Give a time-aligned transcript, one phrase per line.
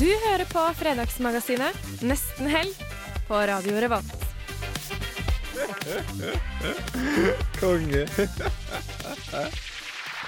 [0.00, 1.76] Du hører på Fredagsmagasinet
[2.08, 2.78] Nesten helg
[3.28, 4.22] på Radio Revolt.
[7.58, 8.06] Konge.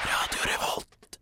[0.05, 1.17] Radio Revolt.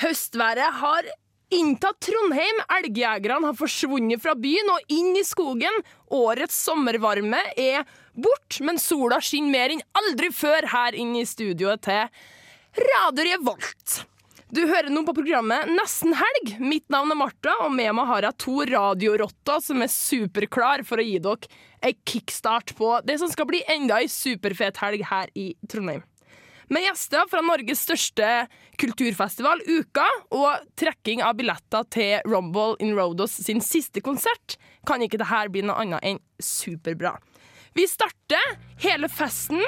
[0.00, 1.10] Høstværet har
[1.52, 2.64] inntatt Trondheim.
[2.78, 5.76] Elgjegerne har forsvunnet fra byen og inn i skogen.
[6.16, 7.84] Årets sommervarme er
[8.16, 12.08] bort, men sola skinner mer enn aldri før her inne i studioet til
[12.88, 14.00] Radio Revolt.
[14.54, 16.50] Du hører nå på programmet Nesten helg.
[16.62, 21.00] Mitt navn er Martha, og med meg har jeg to radiorotter som er superklar for
[21.00, 21.48] å gi dere
[21.82, 26.04] en kickstart på det som skal bli enda ei superfet helg her i Trondheim.
[26.70, 28.28] Med gjester fra Norges største
[28.80, 34.54] kulturfestival, Uka, og trekking av billetter til Rumble in Rodos sin siste konsert,
[34.86, 37.16] kan ikke dette bli noe annet enn superbra.
[37.74, 38.54] Vi starter
[38.86, 39.64] hele festen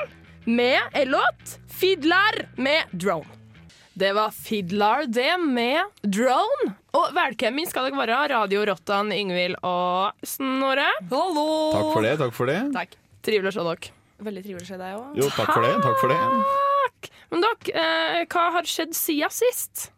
[0.47, 3.46] med en låt, 'Fiddler' med Drone.
[3.97, 6.67] Det var Fiddler, det, med Drone.
[6.99, 10.91] Og velkommen skal dere være, Radio Rottan, Yngvild og Snorre.
[11.09, 11.47] Hallo!
[11.73, 12.11] Takk for det.
[12.21, 12.93] takk for det Takk.
[13.25, 13.95] Trivelig å se dere.
[14.29, 15.17] Veldig trivelig å se deg òg.
[15.17, 15.73] Jo, takk for det.
[15.87, 17.11] takk for det Takk.
[17.33, 19.89] Men dere, eh, hva har skjedd siden sist?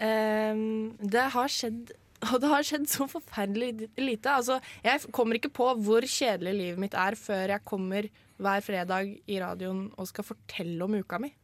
[0.00, 1.92] det har skjedd
[2.32, 4.32] og det har skjedd så forferdelig lite.
[4.32, 8.08] Altså, jeg kommer ikke på hvor kjedelig livet mitt er før jeg kommer
[8.40, 11.36] hver fredag i radioen og skal fortelle om uka mi.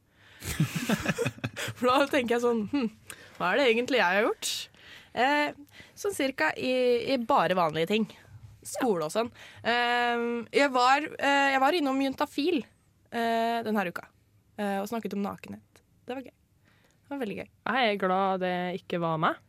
[1.78, 2.88] For da tenker jeg sånn hm,
[3.38, 4.50] Hva er det egentlig jeg har gjort?
[5.12, 5.52] Eh,
[5.98, 6.72] sånn cirka i,
[7.12, 8.06] i bare vanlige ting.
[8.64, 9.28] Skole og sånn.
[9.66, 10.22] Eh,
[10.54, 14.06] jeg, var, eh, jeg var innom Juntafil eh, denne uka
[14.56, 15.82] eh, og snakket om nakenhet.
[16.06, 16.32] Det var gøy.
[16.32, 17.48] Det var veldig gøy.
[17.50, 19.40] Jeg er glad det ikke var meg.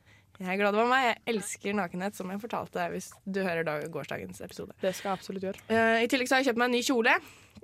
[0.42, 1.06] Jeg er glad det var meg.
[1.08, 4.75] Jeg elsker nakenhet, som jeg fortalte deg hvis du hører dag, gårsdagens episode.
[4.81, 5.64] Det skal jeg absolutt gjøre.
[5.70, 7.16] Eh, I tillegg så har jeg kjøpt meg en ny kjole.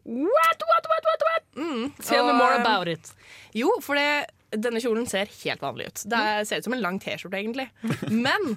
[0.05, 1.28] What, what, what, what, what?
[1.59, 3.11] Mm, Tell me more eh, about it.
[3.57, 6.03] Jo, for det, denne kjolen ser helt vanlig ut.
[6.09, 7.67] Det er, ser ut som en lang T-skjorte, egentlig.
[8.27, 8.53] Men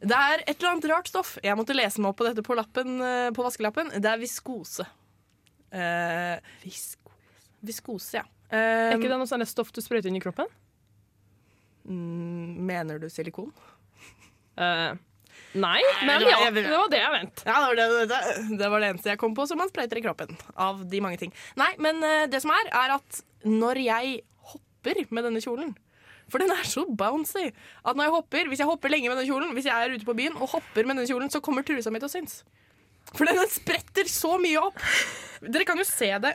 [0.00, 1.34] det er et eller annet rart stoff.
[1.42, 3.90] Jeg måtte lese meg opp på dette på, lappen, eh, på vaskelappen.
[3.98, 4.86] Det er viskose.
[5.74, 6.38] Uh,
[7.66, 8.22] viskose, ja.
[8.54, 10.46] Eh, Er ikke det noe sånn stoff du sprøyter inn i kroppen?
[11.84, 13.50] mm, mener du silikon?
[14.56, 14.92] Eh,
[15.54, 17.44] nei, men ja, det var det jeg vent.
[17.46, 18.20] Ja, det var det, det,
[18.60, 20.34] det var det eneste jeg kom på som man sprøyter i kroppen.
[20.54, 21.34] Av de mange ting.
[21.60, 24.14] Nei, men eh, det som er, er at når jeg
[24.52, 25.74] hopper med denne kjolen
[26.32, 29.28] For den er så bouncy at når jeg hopper, hvis jeg hopper lenge med denne
[29.28, 31.92] kjolen, hvis jeg er ute på byen og hopper med denne kjolen, så kommer trusa
[31.92, 32.40] mi til å synes.
[33.12, 34.80] For den spretter så mye opp.
[35.44, 36.32] Dere kan jo se det.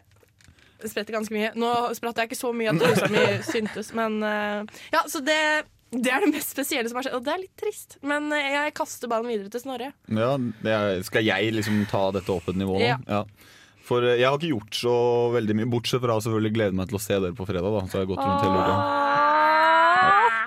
[0.79, 1.49] Det spretter ganske mye.
[1.59, 5.41] Nå spratt jeg ikke så mye at trusa mi syntes, men uh, Ja, så det
[5.89, 7.95] det er det mest spesielle som har skjedd, og det er litt trist.
[8.05, 9.91] Men eh, jeg kaster ballen videre til Snorre.
[10.13, 12.91] Ja, er, Skal jeg liksom ta dette opp et nivå nå?
[13.09, 13.23] Ja.
[13.89, 14.95] For eh, jeg har ikke gjort så
[15.33, 17.73] veldig mye, bortsett fra selvfølgelig glede meg til å se dere på fredag.
[17.73, 18.77] da Så har jeg gått rundt hele uka.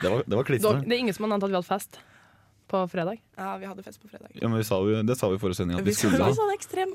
[0.02, 2.00] Det var, det var Dere, det er ingen som har antatt at vi hadde fest
[2.72, 3.20] på fredag.
[3.36, 4.30] Ja, vi hadde fest på fredag.
[4.34, 6.20] Ja, men vi sa jo, det sa vi i forrige sending at vi Vi skulle
[6.24, 6.30] ha.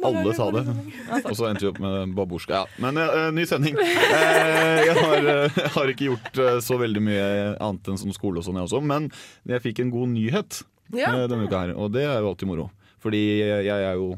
[0.09, 0.63] Alle sa det.
[1.29, 2.63] Og så endte vi opp med babusjka.
[2.63, 2.79] Ja.
[2.81, 3.77] Men uh, ny sending.
[3.77, 3.85] Uh,
[4.89, 8.57] jeg har, eh, har ikke gjort så veldig mye annet enn som skole og sånn,
[8.57, 8.81] jeg også.
[8.93, 9.11] Men
[9.49, 10.63] jeg fikk en god nyhet
[10.95, 11.11] Ja.
[11.27, 12.69] denne uka her, og det er jo alltid moro.
[13.03, 14.15] Fordi jeg er jo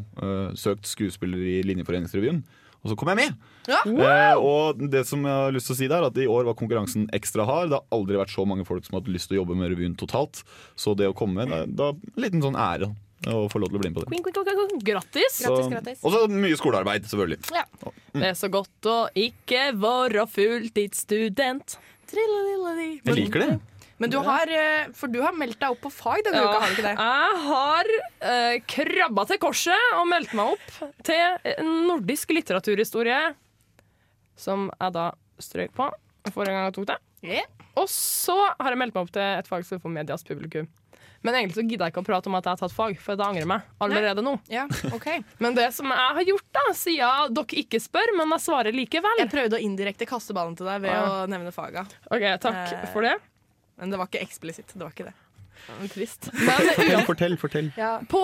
[0.58, 2.44] søkt skuespiller i Linjeforeningsrevyen,
[2.84, 3.34] og så kom jeg med!
[3.70, 3.80] Ja.
[3.86, 6.56] Eh, og det som jeg har lyst til å si der, at i år var
[6.58, 7.70] konkurransen ekstra hard.
[7.74, 9.70] Det har aldri vært så mange folk som har hatt lyst til å jobbe med
[9.74, 10.42] revyen totalt.
[10.80, 12.90] Så det å komme med, det er en liten sånn ære
[13.28, 14.10] å få lov til å bli med på det.
[14.88, 15.36] Grattis!
[15.44, 16.04] Så- Grattis, grattis.
[16.08, 17.52] Og så mye skolearbeid, selvfølgelig.
[17.52, 17.66] Ja.
[18.16, 21.78] Det er så godt å ikke være fulltidsstudent.
[23.06, 23.60] Jeg liker det.
[24.00, 26.72] Men du har, eh, for du har meldt deg opp på fag denne uka, har
[26.72, 26.96] du ikke det?
[26.96, 27.90] Jeg har
[28.24, 33.20] uh, krabba til korset og meldt meg opp til eh, nordisk litteraturhistorie,
[34.40, 35.10] som jeg da
[35.44, 35.90] strøk på
[36.32, 37.00] forrige gang jeg tok det.
[37.28, 37.48] Yeah.
[37.80, 40.70] Og så har jeg meldt meg opp til et fag som for medias publikum.
[41.22, 43.20] Men egentlig så gidder jeg ikke å prate om at jeg har tatt fag, for
[43.20, 44.38] det angrer jeg meg allerede nå.
[44.52, 44.64] Ja,
[44.96, 45.20] okay.
[45.44, 49.24] Men det som jeg har gjort, da, siden dere ikke spør, men jeg svarer likevel
[49.26, 51.26] Jeg prøvde å indirekte kaste ballen til deg ved ah.
[51.26, 51.84] å nevne faga.
[52.08, 53.18] OK, takk Eh, for det.
[53.80, 54.74] Men det var ikke eksplisitt.
[54.76, 55.16] Det var ikke det.
[55.94, 56.30] Trist.
[56.34, 57.70] Men Fortell, fortell, fortell.
[58.12, 58.24] På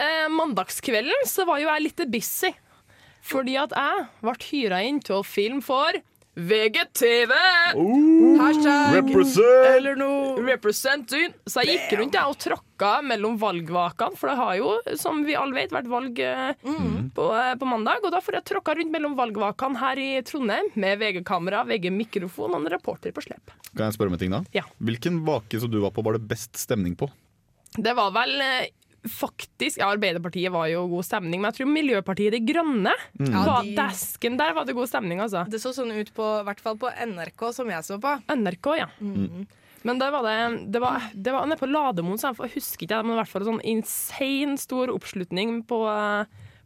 [0.00, 2.52] eh, mandagskvelden så var jo jeg litt busy.
[3.30, 5.98] Fordi at jeg ble hyra inn til å filme for
[6.48, 7.32] VGTV!
[8.40, 9.66] Hashtag Represent!
[9.76, 10.34] eller noe.
[10.46, 11.34] Representing.
[11.44, 15.36] Så jeg gikk rundt jeg, og tråkka mellom valgvakene, for det har jo, som vi
[15.38, 17.10] alle vet, vært valg mm.
[17.16, 18.04] på, eh, på mandag.
[18.06, 22.62] Og da får jeg tråkka rundt mellom valgvakene her i Trondheim med VG-kamera, VG-mikrofon og
[22.62, 23.52] en reporter på slep.
[23.74, 24.44] Kan jeg spørre om en ting da?
[24.56, 24.64] Ja.
[24.80, 27.10] Hvilken vake som du var på, var det best stemning på?
[27.78, 28.70] Det var vel eh,
[29.08, 33.30] faktisk Ja, Arbeiderpartiet var jo god stemning, men jeg tror Miljøpartiet De Grønne mm.
[33.46, 35.46] var de- Desken der var det god stemning, altså.
[35.48, 38.12] Det så sånn ut på, i hvert fall på NRK, som jeg så på.
[38.28, 38.90] NRK, ja.
[39.82, 42.90] Men der var det Det var, det var nede på Lademoen, så jeg husker ikke,
[42.92, 45.80] det, men i hvert fall sånn insane stor oppslutning på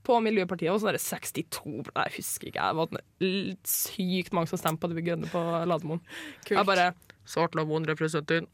[0.04, 2.68] på Miljøpartiet, og så er det 62 Jeg husker ikke.
[2.68, 6.04] jeg var sykt mange som stemte på De Grønne på Lademoen.
[6.44, 6.58] Kult.
[6.58, 6.92] Jeg bare
[7.24, 8.44] Svartlamoen representerer.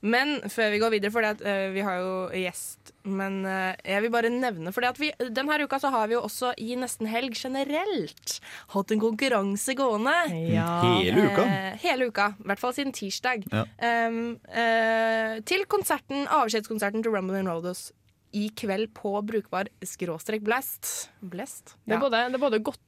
[0.00, 4.30] Men før vi går videre, for vi har jo gjest Men uh, jeg vil bare
[4.32, 8.38] nevne For vi, denne uka så har vi jo også i Nesten Helg generelt
[8.72, 10.14] hatt en konkurranse gående.
[10.30, 11.44] Hele uka?
[11.44, 12.32] Uh, hele uka.
[12.38, 13.44] I hvert fall siden tirsdag.
[13.52, 13.66] Ja.
[14.08, 17.90] Um, eh, til konserten, avskjedskonserten til Rumble in Rodos
[18.32, 21.10] i kveld på brukbar skråstrek blast.
[21.20, 21.74] Blest?
[21.86, 22.00] Det er Ja.
[22.00, 22.80] både, det er både godt,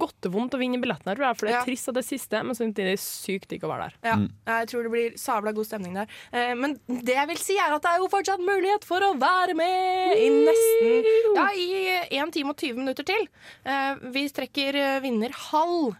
[0.00, 1.64] godt og vondt å vinne billetten her, tror jeg, for det er Ja.
[1.64, 3.94] trist at det er siste, men samtidig sykt digg å være der.
[4.02, 4.16] Ja,
[4.60, 6.06] jeg tror det blir sabla god stemning der.
[6.32, 9.12] Eh, men det jeg vil si er at det er jo fortsatt mulighet for å
[9.18, 11.04] være med i nesten
[11.36, 13.28] Ja, i 1 time og 20 minutter til.
[13.64, 15.96] Eh, vi trekker eh, vinner halv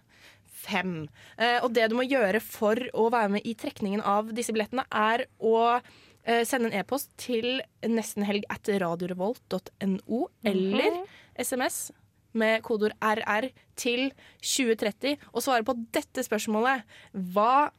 [0.51, 1.09] fem.
[1.39, 4.85] Eh, og det du må gjøre for å være med i trekningen av disse billettene,
[4.93, 5.81] er å
[6.25, 11.03] eh, sende en e-post til nestenhelg at radiorevolt.no eller
[11.39, 11.91] SMS
[12.39, 13.49] med kodeord RR
[13.79, 14.13] til
[14.43, 16.83] 2030 og svare på dette spørsmålet.
[17.13, 17.71] Hva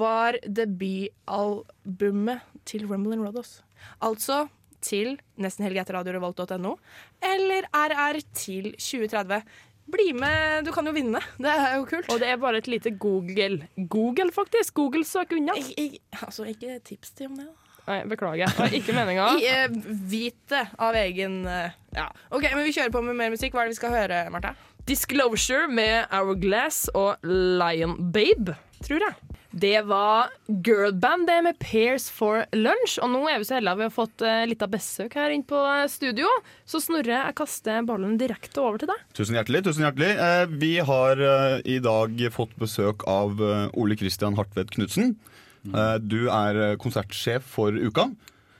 [0.00, 3.62] var debutalbumet til Rumble and Rodos?
[4.02, 4.46] Altså
[4.84, 6.76] til nestenhelg.radiorevolt.no
[7.24, 9.42] eller RR til 2030.
[9.88, 11.20] Bli med, du kan jo vinne.
[11.40, 12.10] Det er jo kult.
[12.12, 13.68] Og det er bare et lite Google.
[13.88, 14.74] Google, faktisk.
[14.76, 15.52] Google søk unna.
[15.56, 17.67] Jeg, jeg, altså, ikke tips til om det, da.
[17.88, 18.52] Nei, beklager.
[18.52, 19.28] Det var ikke meninga.
[19.38, 19.76] Uh, eh,
[20.10, 22.08] Vit det av egen uh, Ja.
[22.34, 23.54] OK, men vi kjører på med mer musikk.
[23.54, 24.54] Hva er det vi skal høre, Martha?
[24.88, 29.38] Disclosure med Hourglass og Lion Babe, tror jeg.
[29.50, 32.98] Det var girlband det med Pairs for Lunch.
[33.00, 35.32] Og nå er vi så heldige at vi har fått uh, litt av besøk her
[35.32, 36.28] inne på eh, studio.
[36.68, 39.06] Så Snorre, jeg kaster ballen direkte over til deg.
[39.16, 39.64] Tusen hjertelig.
[39.66, 40.12] tusen hjertelig.
[40.20, 45.16] Eh, vi har eh, i dag fått besøk av eh, Ole Christian Hartvedt Knutsen.
[45.66, 48.08] Eh, du er eh, konsertsjef for uka.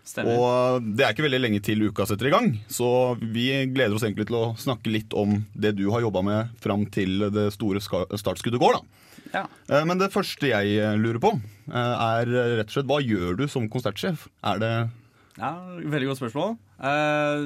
[0.08, 0.38] Stemmer.
[0.40, 2.88] Og det er ikke veldig lenge til uka setter i gang, så
[3.20, 6.86] vi gleder oss egentlig til å snakke litt om det du har jobba med fram
[6.88, 8.78] til det store startskuddet går.
[8.78, 9.04] da.
[9.34, 9.42] Ja.
[9.68, 11.34] Eh, Men det første jeg lurer på,
[11.68, 12.24] er
[12.56, 14.28] rett og slett hva gjør du som konsertsjef?
[14.42, 14.72] Er det
[15.38, 15.52] ja,
[15.84, 16.56] Veldig godt spørsmål.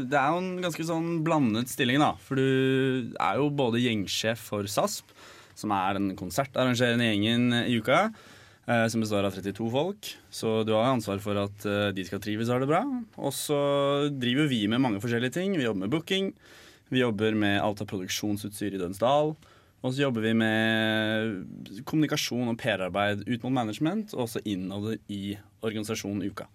[0.09, 2.15] Det er jo en ganske sånn blandet stilling, da.
[2.25, 5.11] For du er jo både gjengsjef for SASP,
[5.59, 8.07] som er den konsertarrangerende gjengen i uka.
[8.67, 10.11] Eh, Som består av 32 folk.
[10.31, 12.83] Så du har ansvar for at eh, de skal trives og ha det bra.
[13.19, 13.59] Og så
[14.13, 15.57] driver vi med mange forskjellige ting.
[15.59, 16.33] Vi jobber med booking.
[16.93, 19.35] Vi jobber med alt av produksjonsutstyr i Dønsdal.
[19.83, 25.37] Og så jobber vi med kommunikasjon og PR-arbeid ut mot management, og også innad i
[25.65, 26.47] organisasjonen Uka.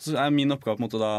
[0.00, 1.18] Så er min oppgave på en måte da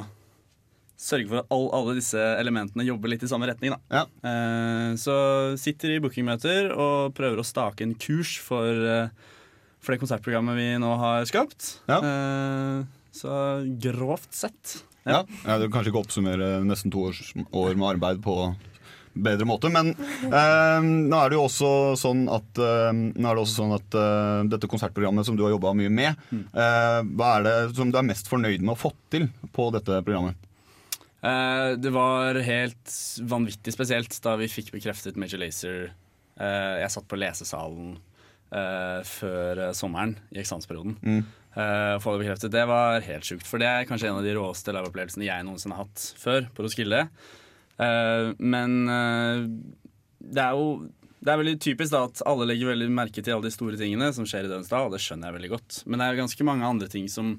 [0.98, 3.76] sørge for at all, alle disse elementene jobber litt i samme retning.
[3.76, 4.00] da.
[4.00, 4.32] Ja.
[4.32, 5.18] Eh, så
[5.62, 8.82] sitter i bookingmøter og prøver å stake en kurs for,
[9.88, 11.78] for det konsertprogrammet vi nå har skapt.
[11.88, 12.02] Ja.
[12.04, 12.82] Eh,
[13.16, 13.34] så
[13.80, 14.82] grovt sett.
[15.08, 18.36] Ja, ja Du kan kanskje ikke oppsummere nesten to års, år med arbeid på
[19.18, 23.44] bedre måte, men eh, nå er det jo også sånn at, eh, nå er det
[23.46, 27.48] også sånn at eh, dette konsertprogrammet som du har jobba mye med, eh, hva er
[27.48, 29.26] det som du er mest fornøyd med å fått til
[29.56, 30.38] på dette programmet?
[31.18, 32.92] Det var helt
[33.26, 35.90] vanvittig spesielt da vi fikk bekreftet Major Lazer.
[36.38, 37.96] Jeg satt på lesesalen
[38.52, 40.98] eh, før eh, sommeren i eksamensperioden.
[41.02, 41.26] Mm.
[41.58, 43.48] Uh, få det bekreftet, det var helt sjukt.
[43.50, 46.68] For det er kanskje en av de råeste liveopplevelsene jeg noensinne har hatt før på
[46.68, 47.08] Roskilde.
[47.82, 48.76] Uh, men
[50.22, 50.86] det er jo
[51.18, 54.12] det er veldig typisk da at alle legger veldig merke til alle de store tingene
[54.14, 55.80] som skjer i Dønsdal, og det skjønner jeg veldig godt.
[55.90, 57.34] Men det er ganske mange andre ting som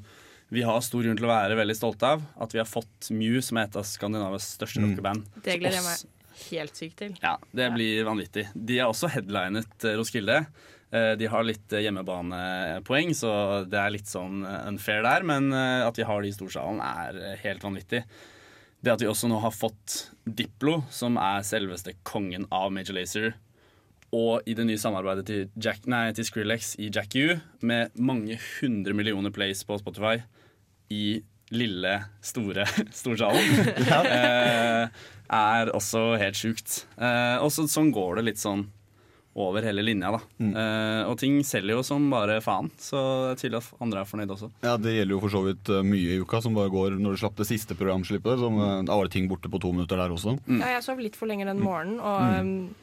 [0.51, 2.25] vi har stor grunn til å være veldig stolte av.
[2.43, 5.29] At vi har fått Mew, som er et av Skandinavias største rockeband.
[5.45, 7.15] Det gleder jeg meg helt sykt til.
[7.23, 8.49] Ja, det blir vanvittig.
[8.55, 10.43] De har også headlinet Roskilde.
[10.93, 13.31] Eh, De har litt eh, hjemmebanepoeng, så
[13.69, 15.27] det er litt sånn eh, unfair der.
[15.29, 18.05] Men at vi har de i storsalen, er helt vanvittig.
[18.81, 23.33] Det at vi også nå har fått Diplo, som er selveste kongen av Major Lazer,
[24.15, 28.39] og i det nye samarbeidet til, Jack, nei, til Skrillex i Jack U, med mange
[28.61, 30.15] hundre millioner plays på Spotify
[30.95, 31.19] i
[31.53, 32.65] lille, store
[33.03, 33.69] storsalen,
[35.29, 36.79] er også helt sjukt.
[37.43, 38.65] Og så- sånn går det litt sånn
[39.37, 40.11] over hele linja.
[40.11, 42.97] da Eh, Og ting selger jo som bare faen, så
[43.29, 44.51] det er tydelig at andre er fornøyd også.
[44.65, 47.15] Ja, Det gjelder jo for så vidt eh, mye i uka, som bare går når
[47.15, 48.39] du slapp det siste programslippet.
[48.41, 50.39] Som, eh, da var det ting borte på to minutter der også.
[50.49, 52.75] Ja, jeg sov litt for lenge den morgenen, og um,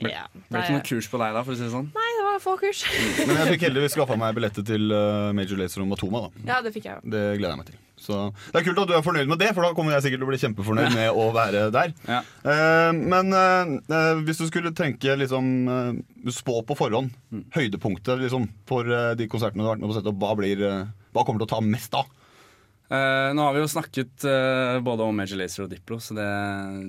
[0.00, 1.90] ja, Ble ikke noe kurs på deg da, for å si det sånn?
[1.92, 2.84] nei, det var få kurs.
[3.26, 4.88] Men jeg fikk heldigvis skaffa meg billetter til
[5.34, 6.28] Major Lazer og Matoma.
[6.28, 7.10] da Ja, det fikk jeg jo.
[7.10, 7.80] Det gleder jeg meg til.
[7.98, 8.18] Så
[8.52, 10.28] Det er kult at du er fornøyd med det, for da kommer jeg sikkert til
[10.28, 11.94] å bli kjempefornøyd med å være der.
[12.08, 12.20] Ja.
[12.46, 17.12] Uh, men eh, hvis du skulle tenke liksom uh, Spå på forhånd
[17.54, 18.86] høydepunktet liksom, for
[19.16, 20.62] de konsertene du har vært med på å sette hva, blir,
[21.14, 22.08] hva kommer til å ta mest av?
[22.88, 24.26] Nå har vi jo snakket
[24.84, 26.26] både om Major Lazer og Diplo, så det,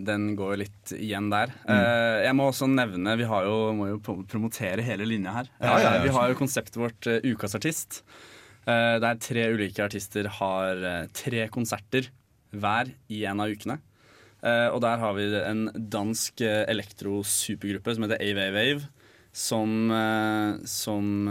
[0.07, 1.53] den går litt igjen der.
[1.71, 5.51] Eh, jeg må også nevne Vi har jo, må jo promotere hele linja her.
[5.59, 8.01] Ja, ja, vi har jo konseptet vårt Ukas artist.
[8.69, 12.11] Eh, der tre ulike artister har eh, tre konserter
[12.53, 13.79] hver i en av ukene.
[14.39, 18.87] Eh, og der har vi en dansk elektro-supergruppe som heter Ave Ave Ave.
[19.39, 19.91] Som,
[20.67, 21.27] som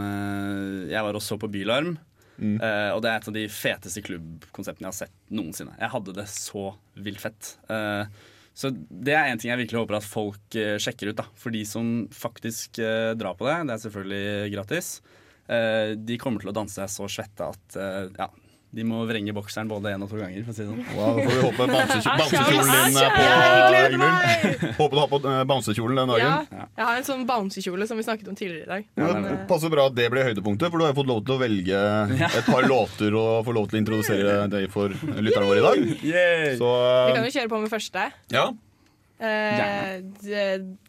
[0.87, 1.97] jeg var og så på Bylarm.
[2.39, 5.75] Eh, og det er et av de feteste klubbkonseptene jeg har sett noensinne.
[5.79, 6.69] Jeg hadde det så
[6.99, 7.55] vilt fett.
[7.71, 8.07] Uh,
[8.55, 11.19] så det er en ting jeg virkelig håper at folk uh, sjekker ut.
[11.19, 14.93] da For de som faktisk drar på det, det er selvfølgelig gratis.
[15.49, 18.27] Eh, de kommer til å danse så svette at eh, ja,
[18.69, 20.43] de må vrenge bokseren både én og to ganger.
[20.45, 20.83] For å si det sånn.
[20.93, 21.65] Wow, får vi håpe
[22.19, 23.23] bamsekjolen din er på,
[23.89, 24.75] Ingvild.
[24.77, 26.69] Håper du har på eh, bamsekjolen den Ja, dagen.
[26.77, 28.85] jeg har en sånn bouncy-kjole som vi snakket om tidligere i dag.
[29.01, 31.33] Ja, Men, det passer bra at det blir høydepunktet, for du har fått lov til
[31.33, 31.81] å velge
[32.29, 35.93] et par låter og få lov til å introdusere deg for lytterne våre i dag.
[36.61, 36.69] Så
[37.09, 38.09] vi kan jo kjøre på med første.
[38.37, 38.49] ja.
[39.19, 39.97] Eh,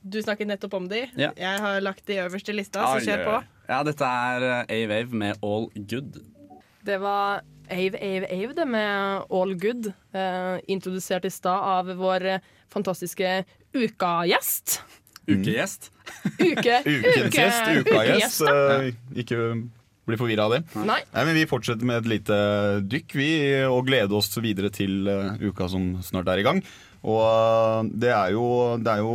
[0.06, 1.00] du snakket nettopp om de.
[1.18, 1.32] Ja.
[1.34, 3.38] Jeg har lagt de øverst i lista, så kjør på.
[3.70, 6.18] Ja, dette er eh, Ave Ave med All Good.
[6.84, 9.92] Det var Ave, Ave, Ave, det med All Good.
[10.16, 12.40] Eh, introdusert i stad av vår eh,
[12.72, 13.44] fantastiske
[13.76, 14.80] ukagjest.
[15.30, 15.90] Ukegjest.
[16.40, 18.40] Uke, Ukens gjest, uke- ukagjest.
[18.50, 18.90] eh,
[19.22, 19.38] Ikke
[20.10, 20.62] bli forvirra av det.
[20.82, 20.98] Nei.
[21.14, 22.36] Nei, men Vi fortsetter med et lite
[22.90, 23.28] dykk vi,
[23.68, 26.64] og gleder oss videre til eh, uka som snart er i gang.
[27.00, 28.44] Og eh, det er jo,
[28.80, 29.14] det er jo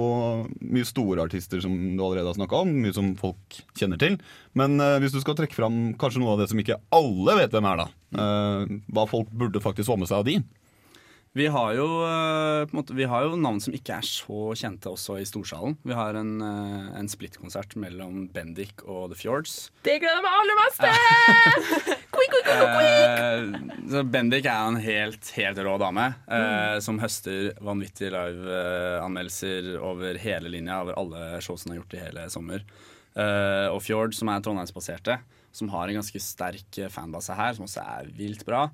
[0.65, 4.17] mye store artister som du allerede har snakka om, mye som folk kjenner til.
[4.57, 7.53] Men uh, hvis du skal trekke fram kanskje noe av det som ikke alle vet
[7.53, 7.87] hvem er, da.
[8.15, 10.39] Uh, hva folk burde faktisk få med seg av de.
[11.35, 14.55] Vi har, jo, uh, på en måte, vi har jo navn som ikke er så
[14.55, 15.75] kjente også i Storsalen.
[15.83, 19.57] Vi har en, en splittkonsert mellom Bendik og The Fjords.
[19.83, 21.95] Det gleder jeg meg aller mest til!
[22.55, 23.43] Eh,
[23.91, 30.51] så Bendik er en helt, helt rå dame eh, som høster vanvittige live-anmeldelser over hele
[30.53, 32.65] linja, over alle showsene han har gjort i hele sommer.
[33.15, 35.19] Eh, og Fjord, som er trondheimsbaserte,
[35.55, 38.65] som har en ganske sterk eh, fanbase her, som også er vilt bra.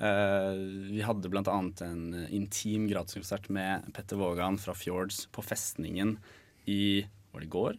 [0.00, 0.60] Eh,
[0.94, 6.16] vi hadde annet en intim gratiskonsert med Petter Vågan fra Fjords på Festningen
[6.70, 7.76] i Var det i går?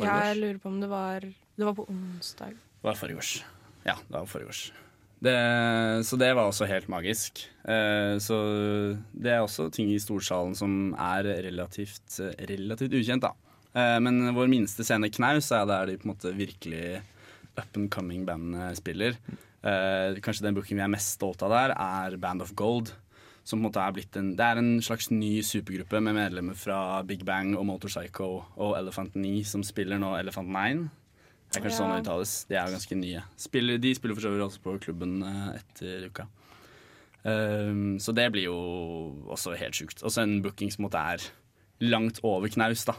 [0.00, 2.54] Ja, jeg lurer på om det var Det var på onsdag.
[2.56, 3.32] Det var forrige års.
[3.84, 4.70] Ja, det var forgårs.
[5.22, 5.36] Det,
[6.02, 7.44] så det var også helt magisk.
[7.62, 8.38] Eh, så
[9.14, 12.18] det er også ting i storsalen som er relativt,
[12.50, 13.30] relativt ukjent, da.
[13.72, 17.00] Eh, men vår minste scene, Knaus, er der de på en måte virkelig
[17.54, 19.14] up and coming bandene spiller.
[19.62, 22.90] Eh, kanskje den booken vi er mest stolt av der, er Band of Gold.
[23.44, 26.58] Som på en måte er blitt en, det er en slags ny supergruppe med medlemmer
[26.58, 30.90] fra Big Bang og Motorpsycho og Elephant 9 som spiller nå Elephant Nine.
[31.52, 32.30] Det er kanskje sånn det uttales.
[32.48, 33.22] De er jo ganske nye.
[33.36, 36.24] Spiller, de spiller for så vidt også på klubben eh, etter uka.
[37.22, 38.56] Um, så det blir jo
[39.30, 40.00] også helt sjukt.
[40.02, 41.22] Også en booking som er
[41.84, 42.96] langt over knaus, da.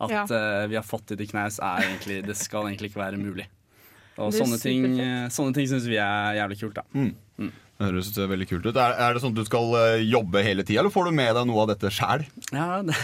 [0.00, 0.24] At Ja.
[0.24, 3.46] uh, vi har fått det til knaus, er egentlig, det skal egentlig ikke være mulig.
[4.16, 6.84] Og sånne ting, eh, sånne ting syns vi er jævlig kult, da.
[7.34, 8.76] Det høres veldig kult ut.
[8.78, 9.72] Er, er det sånn at du skal
[10.06, 12.22] jobbe hele tida, eller får du med deg noe av dette sjæl?
[12.54, 12.94] Ja, det,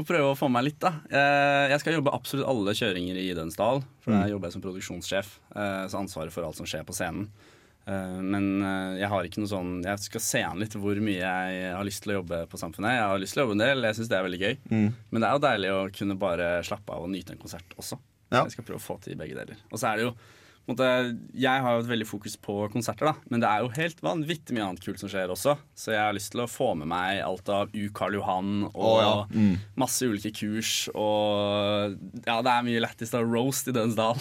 [0.00, 0.94] Får prøve å få meg litt, da.
[1.12, 3.82] Eh, Jeg skal jobbe absolutt alle kjøringer i Idønsdal.
[4.00, 7.28] For der jobber jeg som produksjonssjef, eh, så ansvaret for alt som skjer på scenen.
[7.86, 8.60] Eh, Men
[8.98, 12.02] jeg har ikke noe sånn Jeg skal se an litt hvor mye jeg har lyst
[12.04, 12.96] til å jobbe på Samfunnet.
[12.96, 14.56] Jeg har lyst til å jobbe en del, jeg syns det er veldig gøy.
[15.10, 17.98] Men det er jo deilig å kunne bare slappe av og nyte en konsert også.
[18.32, 18.44] Ja.
[18.44, 19.56] Jeg skal prøve å få til begge deler.
[19.72, 20.14] Og så er det jo
[20.78, 24.56] Jeg har jo et veldig fokus på konserter, da men det er jo helt vanvittig
[24.56, 25.54] mye annet kult som skjer også.
[25.78, 27.82] Så jeg har lyst til å få med meg alt av U.
[27.94, 29.12] Karl Johan og oh, ja.
[29.30, 29.54] Mm.
[29.80, 30.72] masse ulike kurs.
[30.94, 31.96] Og
[32.26, 34.18] ja, det er mye lættis av roast i Dønsdal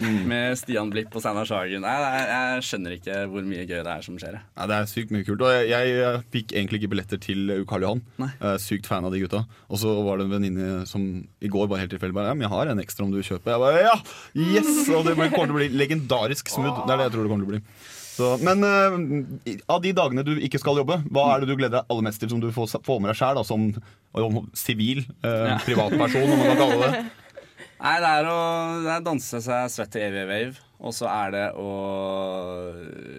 [0.00, 0.22] Mm.
[0.30, 1.84] med Stian Blipp og Steinar Sagen.
[1.84, 4.38] Jeg, jeg skjønner ikke hvor mye gøy det er som skjer.
[4.38, 5.42] Ja, Det er sykt mye kult.
[5.44, 8.02] Og jeg, jeg, fikk egentlig ikke billetter til U Karl Johan.
[8.20, 9.42] Jeg er sykt fan av de gutta.
[9.68, 11.04] Og så var det en venninne som
[11.40, 13.54] i går bare helt tilfeldig bare Ja, men jeg har en ekstra om du kjøper.
[13.56, 13.96] Jeg bare ja!
[14.36, 14.70] Yes!
[14.94, 16.84] Og det kommer til å bli legendarisk smooth.
[16.86, 17.62] Det er det jeg tror det kommer til å bli.
[18.10, 21.80] Så, men uh, av de dagene du ikke skal jobbe, hva er det du gleder
[21.80, 23.70] deg aller mest til som du får, får med deg sjæl, som
[24.58, 27.04] sivil uh, privatperson, om man kan kalle det?
[27.80, 28.40] Nei, det er å
[28.84, 30.66] det er danse seg svett til evig wave.
[30.80, 31.70] Og så er det å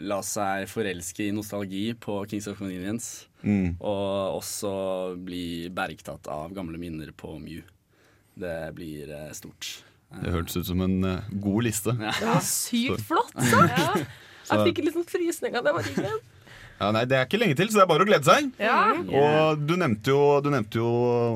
[0.09, 3.27] la seg forelske i nostalgi på Kings of Convenience.
[3.41, 3.77] Mm.
[3.77, 4.71] Og også
[5.21, 7.61] bli bergtatt av gamle minner på Mew.
[8.41, 9.81] Det blir eh, stort.
[10.19, 11.95] Det hørtes ut som en uh, god liste.
[11.95, 14.05] Det var sykt flott sagt!
[14.51, 15.63] Jeg fikk litt sånn frysninger.
[15.63, 16.07] Det var digg.
[16.81, 18.49] Ja, nei, Det er ikke lenge til, så det er bare å glede seg.
[18.59, 18.79] Ja.
[18.97, 20.89] Og du nevnte jo, du nevnte jo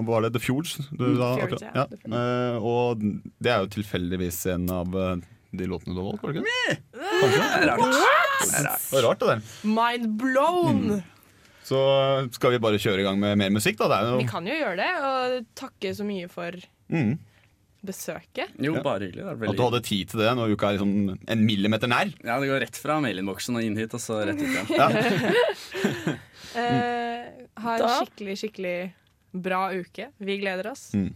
[0.08, 0.74] Var det The Fjords?
[0.90, 1.86] Du, da, Fjords, ja.
[1.86, 1.86] ja.
[2.20, 3.04] Eh, og
[3.38, 5.14] det er jo tilfeldigvis en av uh,
[5.56, 6.80] de låtene du har valgt, var det ikke?
[6.98, 7.44] Kanskje?
[7.44, 7.84] Det er rart.
[7.86, 8.88] Det er rart.
[8.88, 9.52] Det var rart, det der.
[9.78, 10.82] Mind blown!
[11.66, 11.78] Så
[12.36, 13.88] skal vi bare kjøre i gang med mer musikk, da.
[13.90, 16.58] Det er Vi kan jo gjøre det, og takke så mye for
[16.94, 17.16] mm,
[17.86, 18.52] besøket.
[18.60, 18.82] Jo, Ja.
[18.86, 19.26] bare hyggelig.
[19.50, 22.12] At du hadde tid til det når uka er liksom en millimeter nær.
[22.24, 26.18] Ja, det går rett fra mailinnboksen og inn hit, og så rett ut igjen.
[26.56, 27.26] Eh,
[27.60, 28.76] ha en Da- skikkelig, skikkelig
[29.34, 30.06] bra uke.
[30.24, 30.94] Vi gleder oss.
[30.96, 31.10] Mm.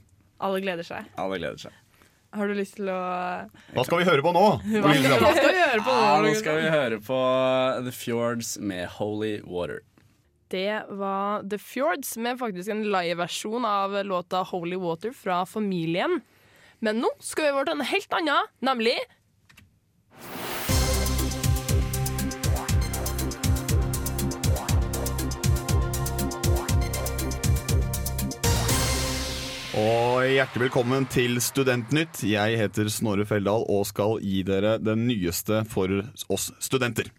[0.44, 1.06] Alle gleder seg.
[1.16, 1.72] Alle gleder seg.
[2.36, 2.98] Har du lyst til å
[3.74, 4.44] Hva skal vi høre på nå?
[4.62, 6.02] Hva skal, hva skal vi høre på nå?
[6.04, 6.28] nå?
[6.28, 7.20] nå skal vi høre på
[7.88, 9.80] The Fjords med Holy Water.
[10.50, 16.20] Det var The Fjords med faktisk en liveversjon av låta Holy Water fra Familien.
[16.80, 18.98] Men nå skal vi over til en helt annen, nemlig
[29.80, 32.24] Og hjertelig velkommen til Studentnytt.
[32.28, 35.94] Jeg heter Snorre Feldal og skal gi dere det nyeste for
[36.34, 37.12] oss studenter.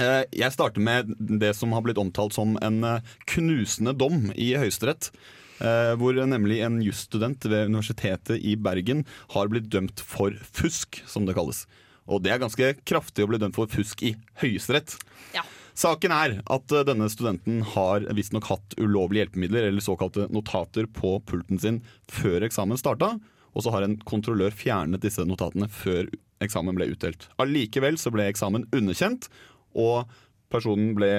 [0.00, 4.54] Eh, Jeg starter med det som har blitt omtalt som en eh, knusende dom i
[4.56, 5.10] Høyesterett.
[5.60, 11.28] Eh, Hvor nemlig en jusstudent ved Universitetet i Bergen har blitt dømt for fusk, som
[11.28, 11.64] det kalles.
[12.06, 14.94] Og det er ganske kraftig å bli dømt for fusk i Høyesterett.
[15.34, 15.42] Ja.
[15.76, 21.18] Saken er at eh, denne studenten har visstnok hatt ulovlige hjelpemidler, eller såkalte notater, på
[21.28, 23.16] pulten sin før eksamen starta.
[23.56, 26.08] Og så har en kontrollør fjernet disse notatene før
[26.44, 27.28] eksamen ble utdelt.
[27.40, 29.28] Allikevel så ble eksamen underkjent,
[29.76, 30.08] og
[30.52, 31.10] personen ble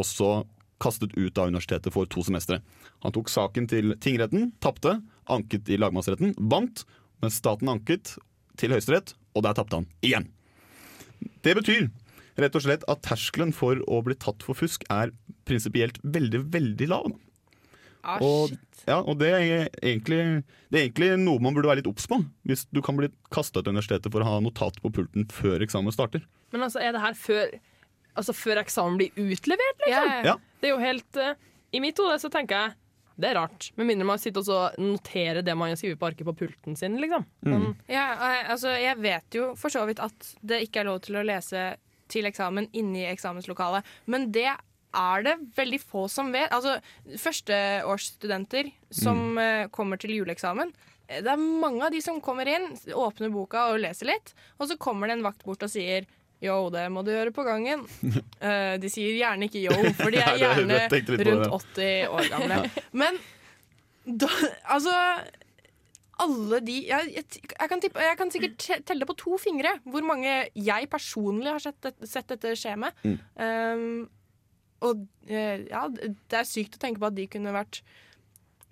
[0.00, 0.42] også
[0.82, 2.58] kastet ut av universitetet for to semestre.
[3.06, 4.98] Han tok saken til tingretten, tapte,
[5.30, 6.84] anket i lagmannsretten, vant,
[7.22, 8.16] men staten anket
[8.60, 10.26] til Høyesterett, og der tapte han igjen.
[11.46, 11.86] Det betyr
[12.42, 15.12] rett og slett at terskelen for å bli tatt for fusk er
[15.48, 17.12] prinsipielt veldig, veldig lav.
[18.02, 18.50] Ah, Og,
[18.88, 22.18] ja, og det, er egentlig, det er egentlig noe man burde være litt obs på.
[22.48, 25.62] Hvis du kan bli kasta ut av universitetet for å ha notat på pulten før
[25.62, 26.24] eksamen starter.
[26.50, 27.52] Men altså, er det her før,
[28.14, 30.12] altså før eksamen blir utlevert, liksom?
[30.28, 30.36] Ja.
[30.60, 31.34] Det er jo helt eh,
[31.72, 32.78] I mitt hode så tenker jeg
[33.22, 33.66] det er rart.
[33.76, 36.76] Med mindre man sitter og så noterer det man har skrevet på arket på pulten
[36.80, 37.26] sin, liksom.
[37.44, 41.00] Men, Ja, eh, altså, jeg vet jo for så vidt at det ikke er lov
[41.04, 41.74] til å lese
[42.12, 46.50] til eksamen inne i eksamenslokalet, men det er det veldig få som vet.
[46.52, 46.78] Altså,
[47.20, 50.72] Førsteårsstudenter som eh, kommer til juleeksamen.
[51.08, 54.68] eh, Det er mange av de som kommer inn, åpner boka og leser litt, og
[54.68, 56.06] så kommer det en vakt bort og sier
[56.42, 57.84] Yo, det må du gjøre på gangen.
[58.42, 62.58] Uh, de sier gjerne ikke yo, for de er gjerne rundt 80 år gamle.
[62.98, 63.20] Men
[64.02, 64.28] da,
[64.74, 64.96] altså
[66.22, 70.04] alle de jeg, jeg, jeg, kan tippe, jeg kan sikkert telle på to fingre hvor
[70.06, 73.06] mange jeg personlig har sett, sett dette skje med.
[73.06, 73.16] Mm.
[73.38, 74.10] Um,
[74.82, 77.82] og eh, ja, det er sykt å tenke på at de kunne vært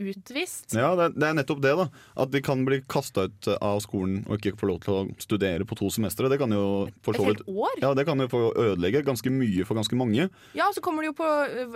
[0.00, 0.72] utvist.
[0.76, 1.86] Ja, det er, det er nettopp det, da.
[2.24, 5.66] At de kan bli kasta ut av skolen og ikke få lov til å studere
[5.68, 6.30] på to semestre.
[6.32, 6.64] Det kan jo
[7.04, 7.44] for så vidt?
[7.82, 10.28] Ja, det kan jo få ødelegge ganske mye for ganske mange.
[10.56, 11.28] Ja, og så kommer de jo på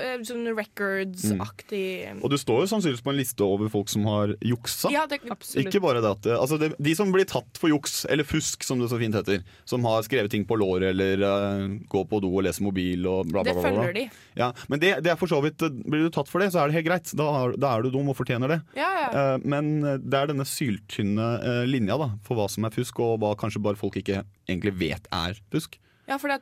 [0.05, 1.85] eh, sånn records-aktig
[2.21, 4.93] Og du står jo sannsynligvis på en liste over folk som har juksa.
[4.95, 5.69] Ja, det, absolutt.
[5.69, 8.81] Ikke bare det at altså det, De som blir tatt for juks, eller fusk som
[8.83, 12.33] det så fint heter, som har skrevet ting på låret eller uh, går på do
[12.33, 13.55] og leser mobil og bla, bla, bla.
[13.55, 14.05] Det følger de.
[14.39, 16.63] Ja, men det, det er for så vidt eh, Blir du tatt for det, så
[16.63, 17.13] er det helt greit.
[17.19, 17.29] Da,
[17.61, 18.61] da er du dum og fortjener det.
[18.79, 19.09] Ja, ja.
[19.35, 23.03] Eh, men eh, det er denne syltynne eh, linja da, for hva som er fusk,
[23.05, 25.77] og hva kanskje bare folk ikke egentlig vet er fusk.
[26.09, 26.39] Ja, for da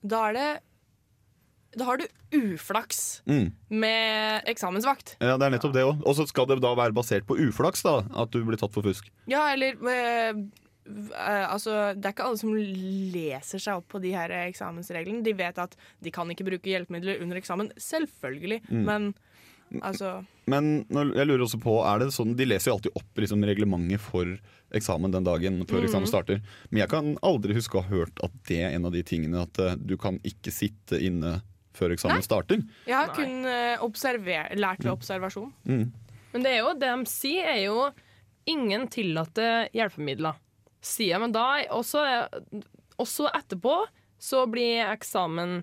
[0.00, 0.48] Da er det
[1.76, 3.52] Da har du uflaks Mm.
[3.70, 5.16] med eksamensvakt.
[5.20, 6.00] Ja, det er nettopp det òg.
[6.06, 8.82] Og så skal det da være basert på uflaks, da, at du blir tatt for
[8.82, 9.06] fusk.
[9.30, 10.42] Ja, eller øh,
[10.86, 15.22] eh, Altså, det er ikke alle som leser seg opp på de her eksamensreglene.
[15.22, 17.70] De vet at de kan ikke bruke hjelpemidler under eksamen.
[17.78, 18.62] Selvfølgelig.
[18.70, 18.84] Mm.
[18.84, 19.14] Men
[19.78, 23.44] altså Men jeg lurer også på, er det sånn, de leser jo alltid opp liksom,
[23.46, 24.32] reglementet for
[24.76, 26.42] eksamen den dagen før eksamen starter.
[26.70, 29.44] Men jeg kan aldri huske å ha hørt at det er en av de tingene
[29.44, 31.38] at uh, du kan ikke sitte inne
[31.76, 32.62] før eksamen starter.
[32.88, 33.16] Jeg har Nei.
[33.18, 35.50] kun uh, lært ved observasjon.
[35.64, 35.90] Mm.
[36.32, 37.88] men det er jo det de sier, er jo
[38.50, 40.38] ingen tillatte hjelpemidler.
[40.82, 42.02] Sier jeg, men da også,
[42.98, 43.82] også etterpå
[44.20, 45.60] så blir eksamen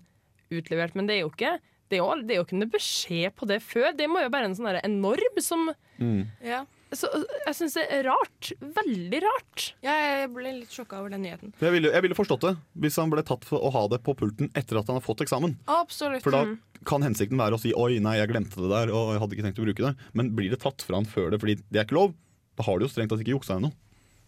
[0.54, 0.96] utlevert.
[0.96, 1.58] Men det er jo ikke
[1.90, 3.92] det er jo, det er jo ikke noe beskjed på det før.
[3.98, 4.98] Det må jo være en sånn der, en
[5.44, 6.28] som Mm.
[6.46, 6.60] Ja.
[6.94, 7.10] så,
[7.48, 8.52] jeg syns det er rart.
[8.62, 9.64] Veldig rart.
[9.82, 11.54] Jeg ble litt sjokka over den nyheten.
[11.60, 14.14] Jeg ville, jeg ville forstått det hvis han ble tatt for å ha det på
[14.20, 15.58] pulten etter at han har fått eksamen.
[15.66, 16.22] Absolutt.
[16.22, 16.44] For da
[16.86, 19.48] kan hensikten være å si 'oi, nei, jeg glemte det der', og jeg hadde ikke
[19.48, 19.96] tenkt å bruke det.
[20.14, 22.14] Men blir det tatt fra han før det fordi det er ikke lov,
[22.56, 23.74] da har du jo strengt tatt ikke juksa ennå.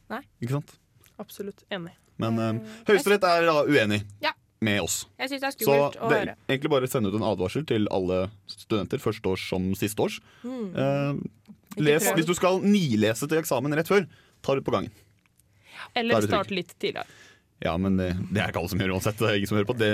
[0.10, 0.24] Nei.
[0.42, 0.74] Ikke sant?
[1.22, 1.94] Absolutt enig.
[2.20, 4.34] Men eh, Høyesterett er da uenig Ja.
[4.62, 5.06] Med oss.
[5.20, 6.36] Jeg synes det er Så skummelt å det, høre.
[6.50, 10.20] egentlig bare sende ut en advarsel til alle studenter, førsteårs som sisteårs.
[10.44, 11.14] Eh,
[11.80, 14.04] les, hvis du skal nilese til eksamen rett før,
[14.44, 14.92] ta det på gangen.
[15.96, 17.08] Eller er start litt tidligere.
[17.60, 19.18] Ja, men det, det er ikke alle som gjør uansett.
[19.20, 19.90] Det er ingen som hører på det,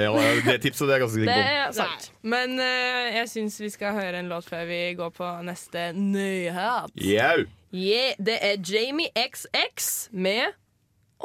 [0.45, 0.85] det tipset.
[0.85, 1.53] Det er ganske Det sikker på.
[1.61, 2.09] er sant.
[2.21, 6.93] Men eh, jeg syns vi skal høre en låt før vi går på neste nyhet.
[7.01, 7.45] Jau!
[7.75, 10.53] Yeah, det er Jamie XX med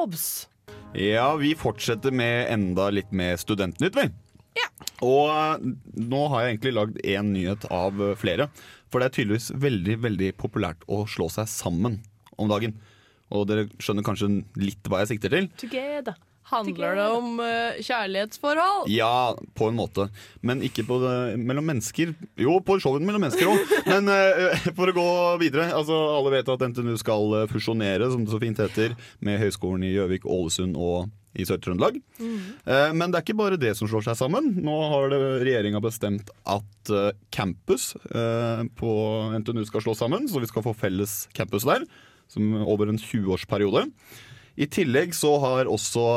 [0.01, 0.47] Obs.
[0.97, 4.09] Ja, vi fortsetter med enda litt med Studentnytt, vi.
[5.01, 8.49] Og eh, nå har jeg egentlig lagd én nyhet av eh, flere.
[8.91, 12.01] For det er tydeligvis veldig veldig populært å slå seg sammen
[12.37, 12.75] om dagen.
[13.31, 14.29] Og dere skjønner kanskje
[14.59, 15.47] litt hva jeg sikter til?
[15.61, 16.19] Together.
[16.51, 18.89] Handler det om uh, kjærlighetsforhold?
[18.91, 20.09] Ja, på en måte.
[20.45, 22.13] Men ikke på det, mellom mennesker.
[22.39, 23.73] Jo, på showet mellom mennesker òg.
[23.91, 25.07] Men uh, for å gå
[25.41, 25.69] videre.
[25.75, 29.85] Altså, alle vet at NTNU skal eh, fusjonere, som det så fint heter, med Høgskolen
[29.87, 31.99] i Gjøvik, Ålesund og i Sør-Trøndelag.
[32.19, 34.51] Eh, men det er ikke bare det som slår seg sammen.
[34.65, 38.91] Nå har regjeringa bestemt at uh, campus uh, på
[39.39, 41.85] NTNU skal slås sammen, så vi skal få felles campus der.
[42.31, 43.87] Som over en 20-årsperiode.
[44.59, 46.07] I tillegg så har også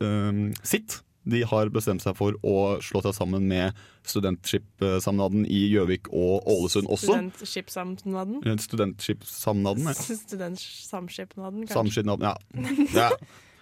[0.00, 3.76] um, SIT de har bestemt seg for å slå seg sammen med
[4.08, 7.12] Studentskipsamnaden i Gjøvik og Ålesund også.
[7.12, 8.40] Studentskipsamnaden?
[8.46, 9.94] Eh, Studentskipsamnaden, ja.
[10.24, 11.76] Studentsamskipnaden, kanskje.
[11.76, 12.64] Samskipnaden, ja.
[13.04, 13.10] ja.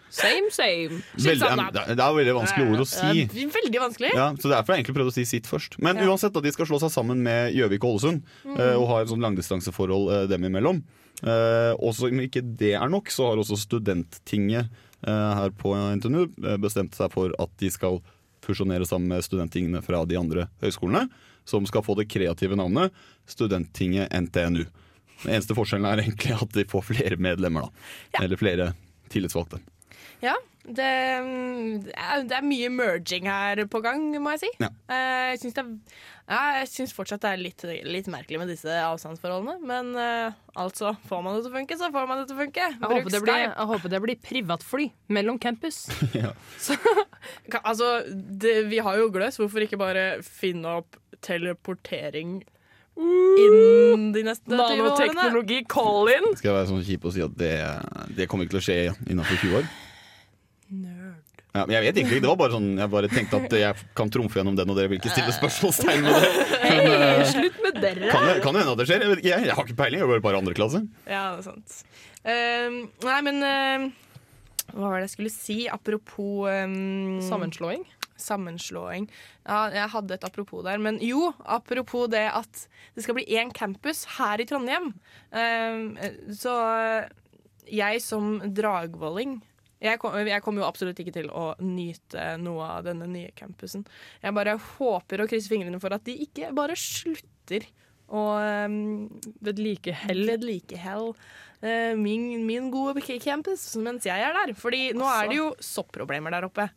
[0.09, 1.03] Same, same.
[1.21, 3.25] Veldig, det er veldig vanskelig ord å si.
[3.27, 4.13] Eh, Veldig vanskelig.
[4.17, 5.77] Ja, så Derfor har jeg egentlig prøvd å si sitt først.
[5.85, 8.23] Men uansett, da, de skal slå seg sammen med Gjøvik og Ålesund.
[8.47, 8.57] Mm.
[8.79, 10.81] Og har et sånn langdistanseforhold eh, dem imellom.
[11.23, 14.69] Eh, og som ikke det er nok, så har også Studenttinget
[15.07, 18.01] eh, her på NTNU eh, bestemt seg for at de skal
[18.45, 21.09] fusjonere sammen med studenttingene fra de andre høyskolene.
[21.49, 22.95] Som skal få det kreative navnet
[23.29, 24.67] Studenttinget NTNU.
[25.25, 28.23] Den eneste forskjellen er egentlig at de får flere medlemmer, da.
[28.23, 28.73] Eller flere
[29.11, 29.59] tillitsvalgte.
[30.23, 30.37] Ja,
[30.77, 30.93] det,
[31.25, 34.51] mm, det, er, det er mye merging her på gang, må jeg si.
[34.63, 34.69] Ja.
[34.93, 38.51] Eh, jeg syns det er- ja, jeg syns fortsatt det er litt, litt merkelig med
[38.53, 39.55] disse avstandsforholdene.
[39.65, 42.43] Men eh, altså, får man det til å funke, så får man det til å
[42.43, 42.67] funke.
[42.75, 45.87] Jeg håper, det blir, jeg håper det blir privatfly mellom campus.
[46.67, 46.77] så,
[47.65, 52.43] Altså, det, vi har jo gløs, hvorfor ikke bare finne opp teleportering
[52.99, 54.85] innen de neste 20 årene?
[54.85, 56.33] Nanoteknologi call-in.
[56.39, 57.53] Skal jeg være sånn kjip og si at det,
[58.19, 58.79] det kommer ikke til å skje
[59.09, 59.69] innenfor 20 år?
[60.69, 61.25] Nerd.
[61.55, 63.85] Ja, men jeg vet egentlig ikke, det var bare sånn Jeg bare tenkte at jeg
[63.97, 66.33] kan trumfe gjennom den, og dere vil ikke stille spørsmålstegn med det.
[66.61, 66.83] Hei,
[67.33, 68.11] slutt med dere.
[68.13, 69.05] Kan det kan det hende at det skjer?
[69.07, 70.03] Jeg, vet jeg, jeg har ikke peiling.
[70.03, 70.83] Jeg går bare andre klasse.
[71.09, 71.79] Ja, det er sant.
[72.29, 73.89] Ehm, nei, men ehm,
[74.75, 75.59] Hva var det jeg skulle si?
[75.73, 77.87] Apropos um, Sammenslåing.
[78.19, 79.09] sammenslåing.
[79.47, 80.81] Ja, jeg hadde et apropos der.
[80.83, 84.93] Men jo, apropos det at det skal bli én campus her i Trondheim.
[85.33, 85.95] Ehm,
[86.35, 86.59] så
[87.69, 89.39] jeg som dragvolling
[89.79, 93.85] jeg, kom, jeg kommer jo absolutt ikke til å nyte noe av denne nye campusen.
[94.23, 97.69] Jeg bare håper og krysser fingrene for at de ikke bare slutter
[98.09, 98.25] å
[98.65, 99.07] um,
[99.45, 100.25] Vedlikehold.
[100.33, 101.11] vedlikehold
[101.61, 104.55] eh, min, min gode campus mens jeg er der.
[104.59, 106.69] Fordi nå er det jo soppproblemer der oppe.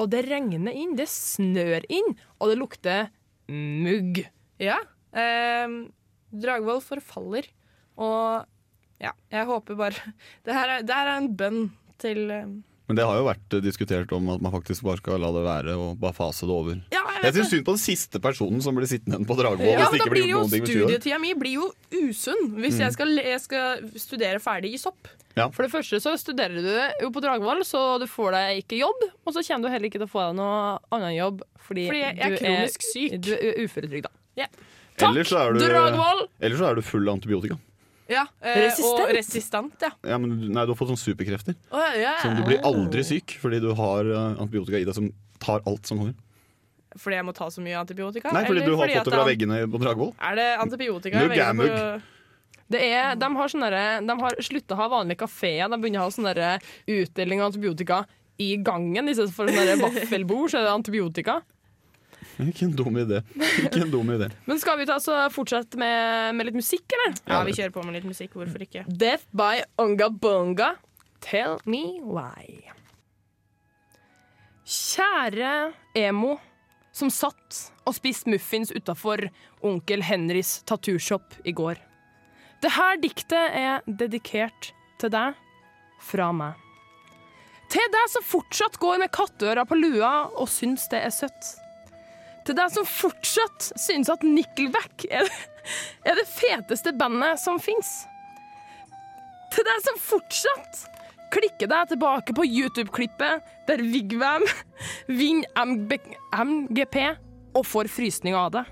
[0.00, 3.12] Og det regner inn, det snør inn, og det lukter
[3.48, 4.24] mugg.
[4.62, 4.80] Ja.
[5.14, 5.78] Eh,
[6.34, 7.46] Dragvoll forfaller,
[7.94, 8.50] og
[8.98, 10.14] ja, jeg håper bare
[10.46, 11.60] Det her er, det her er en bønn
[12.04, 12.44] til eh,
[12.84, 15.42] Men det har jo vært eh, diskutert om at man faktisk bare skal la det
[15.46, 16.78] være og bare fase det over.
[16.92, 19.64] Ja, jeg Jeg syns synd på den siste personen som blir sittende igjen på Dragvoll.
[19.72, 20.82] Ja, hvis det ikke blir blir gjort jo noen ting med 20.
[20.84, 21.68] Studietida mi blir jo
[22.04, 22.82] usunn hvis Mm.
[22.84, 25.08] jeg, skal, jeg skal studere ferdig i sopp.
[25.34, 26.68] For det første så studerer du
[27.02, 29.00] jo på Dragvoll, så du får deg ikke jobb.
[29.26, 32.02] Og så kommer du heller ikke til å få deg noe annen jobb fordi, Fordi
[32.04, 33.16] jeg er du kronisk syk.
[33.24, 34.12] Du er uføretrygda.
[34.38, 34.50] Yeah.
[34.94, 35.06] Du,
[35.64, 36.26] Dragvoll!
[36.38, 37.56] ellers så er du full av antibiotika.
[38.08, 39.00] Ja, eh, Resistent.
[39.00, 39.90] Og resistent, ja.
[40.04, 41.54] Ja, men du- nei, du har fått sånne superkrefter.
[41.72, 42.16] Å, ja.
[42.20, 45.86] Som du blir aldri syk fordi du har eh, antibiotika i deg som tar alt
[45.86, 46.14] som kommer.
[46.96, 48.30] Fordi jeg må ta så mye antibiotika?
[48.32, 50.12] Nei, fordi eller du har fordi fått at det fra veggene på Dragvoll.
[50.20, 51.22] Er det antibiotika?
[51.24, 52.02] Mugg jeg er for
[52.70, 55.68] Det er, de har, sånne derre- de har slutta å ha vanlige kafeer.
[55.68, 56.52] De begynner å ha sånn derre
[56.88, 58.06] utdeling av antibiotika
[58.38, 59.08] i gangen.
[59.08, 61.42] I stedet for sånne derre vaffelbord, så er det antibiotika.
[62.50, 63.20] Ikke en dum idé.
[63.64, 64.30] Ikke en dum idé.
[64.48, 67.16] Men skal vi ta så fortsette med, med litt musikk, eller?
[67.28, 68.34] Ja, vi kjører på med litt musikk.
[68.38, 68.86] Hvorfor ikke?
[68.88, 70.74] Death by Onga Bunga.
[71.24, 72.74] Tell me why.
[74.64, 76.38] Kjære emo
[76.94, 79.26] som satt og spiste muffins utafor
[79.64, 81.80] onkel Henrys tattooshop i går.
[82.62, 84.70] Det her diktet er dedikert
[85.02, 85.34] til deg
[86.04, 86.60] fra meg.
[87.72, 91.54] Til deg som fortsatt går med kattører på lua og syns det er søtt.
[92.44, 95.28] Til deg som fortsatt synes at Nickelback er,
[96.04, 98.02] det feteste bandet som fins.
[99.54, 100.82] Til deg som fortsatt
[101.34, 104.44] klikker deg tilbake på YouTube-klippet der Vigvam
[105.08, 105.48] vinner
[106.44, 106.98] MGP
[107.54, 108.64] og får frysning av det.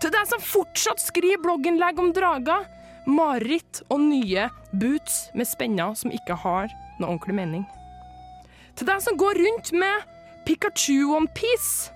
[0.00, 2.68] Til deg som fortsatt skriver blogginnlegg om drager,
[3.08, 4.46] mareritt og nye
[4.76, 6.70] boots med spenner som ikke har
[7.00, 7.66] noe ordentlig mening.
[8.76, 10.06] Til deg som går rundt med
[10.46, 11.95] Pikachu One Piece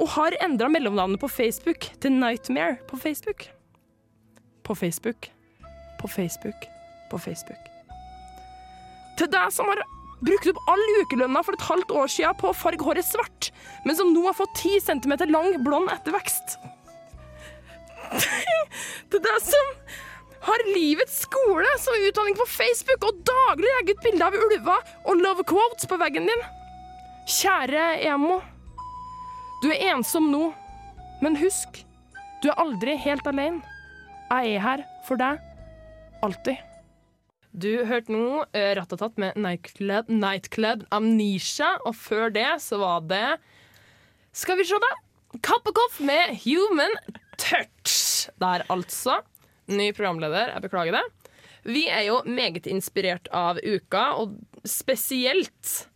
[0.00, 3.46] og har endra mellomnavnet på Facebook til Nightmare på Facebook.
[4.64, 5.28] På Facebook,
[6.00, 6.66] på Facebook,
[7.10, 7.70] på Facebook.
[9.18, 9.82] Til deg som har
[10.24, 13.50] brukt opp all ukelønna for et halvt år siden på å farge håret svart,
[13.84, 16.56] men som nå har fått 10 cm lang blond ettervekst.
[19.12, 19.70] Til deg som
[20.44, 25.22] har livets skole som utdanning på Facebook og daglig legger ut bilder av ulver og
[25.22, 26.44] love quotes på veggen din.
[27.30, 28.42] Kjære emo.
[29.64, 30.50] Du er ensom nå,
[31.24, 31.78] men husk,
[32.42, 33.62] du er aldri helt alene.
[34.28, 35.38] Jeg er her for deg.
[36.26, 36.58] Alltid.
[37.56, 43.38] Du hørte nå Ratatat Rattatat med Nightclub, Nightclub Amnesia, og før det så var det
[44.36, 44.90] Skal vi se, da.
[45.40, 46.92] Kappekoff med Human
[47.40, 48.28] Touch.
[48.44, 49.22] Der, altså.
[49.72, 51.32] Ny programleder, jeg beklager det.
[51.64, 54.36] Vi er jo meget inspirert av uka, og
[54.68, 55.88] spesielt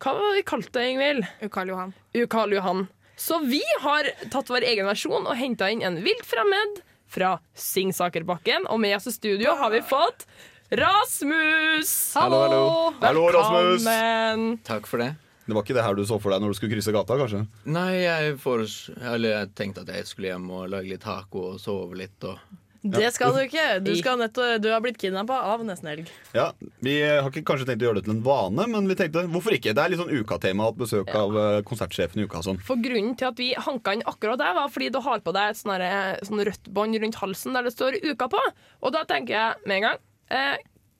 [0.00, 1.30] Hva var det vi kalte det, Ingvild?
[1.52, 1.96] Karl Johan.
[2.16, 2.86] Ukal Johan.
[3.16, 6.80] Så vi har tatt vår egen versjon og henta inn en vilt fremmed
[7.12, 8.66] fra Singsakerbakken.
[8.72, 10.26] Og med oss i studio har vi fått
[10.72, 12.14] Rasmus!
[12.16, 12.62] Hallo, hallo.
[13.02, 13.84] Hallo, Rasmus.
[13.84, 14.56] Velkommen.
[14.64, 15.12] Takk for det.
[15.44, 17.42] Det var ikke det her du så for deg når du skulle krysse gata, kanskje?
[17.74, 18.62] Nei, jeg, for,
[19.10, 22.16] eller jeg tenkte at jeg skulle hjem og lage litt taco og sove litt.
[22.24, 22.38] Og
[22.82, 23.64] Det skal du ikke.
[23.84, 26.08] Du, skal nettopp, du har blitt kidnappa av Nesten Helg.
[26.34, 26.48] Ja,
[26.82, 29.54] Vi har ikke kanskje tenkt å gjøre det til en vane, men vi tenkte hvorfor
[29.54, 29.70] ikke?
[29.76, 32.42] Det er litt sånn ukatema å ha besøk av eh, konsertsjefen i uka.
[32.42, 32.58] Sånn.
[32.66, 35.52] For Grunnen til at vi hanka inn akkurat det, var fordi du har på deg
[35.54, 38.42] et sånn herre- sånn rødt bånd rundt halsen der det står 'Uka' på.
[38.82, 39.98] Og da tenker jeg med en gang
[40.30, 40.56] eh,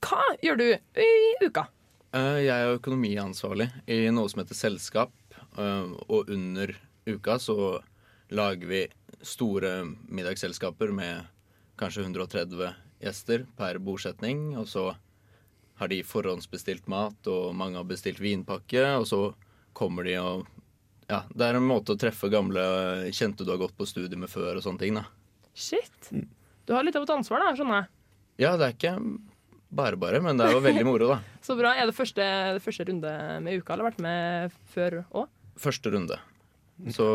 [0.06, 0.66] Hva gjør du
[1.02, 1.10] i
[1.42, 1.66] uka?
[2.14, 5.10] Eh, jeg er økonomiansvarlig i noe som heter Selskap.
[5.58, 7.82] eh, og under uka så
[8.30, 8.86] lager vi
[9.22, 11.26] store middagsselskaper med
[11.82, 14.52] kanskje 130 gjester per bordsetning.
[14.60, 14.92] Og så
[15.80, 18.84] har de forhåndsbestilt mat, og mange har bestilt vinpakke.
[19.00, 19.22] Og så
[19.76, 20.46] kommer de og
[21.10, 22.62] Ja, det er en måte å treffe gamle
[23.12, 25.02] kjente du har gått på studie med før og sånne ting, da.
[25.52, 26.08] Shit.
[26.64, 27.90] Du har litt av et ansvar, da, skjønner jeg.
[28.46, 28.94] Ja, det er ikke
[29.72, 31.18] bare bare, men det er jo veldig moro, da.
[31.46, 31.74] Så bra.
[31.76, 32.24] Er det første,
[32.56, 33.12] det første runde
[33.44, 35.28] med uka, eller vært med før òg?
[35.60, 36.16] Første runde.
[36.94, 37.06] Så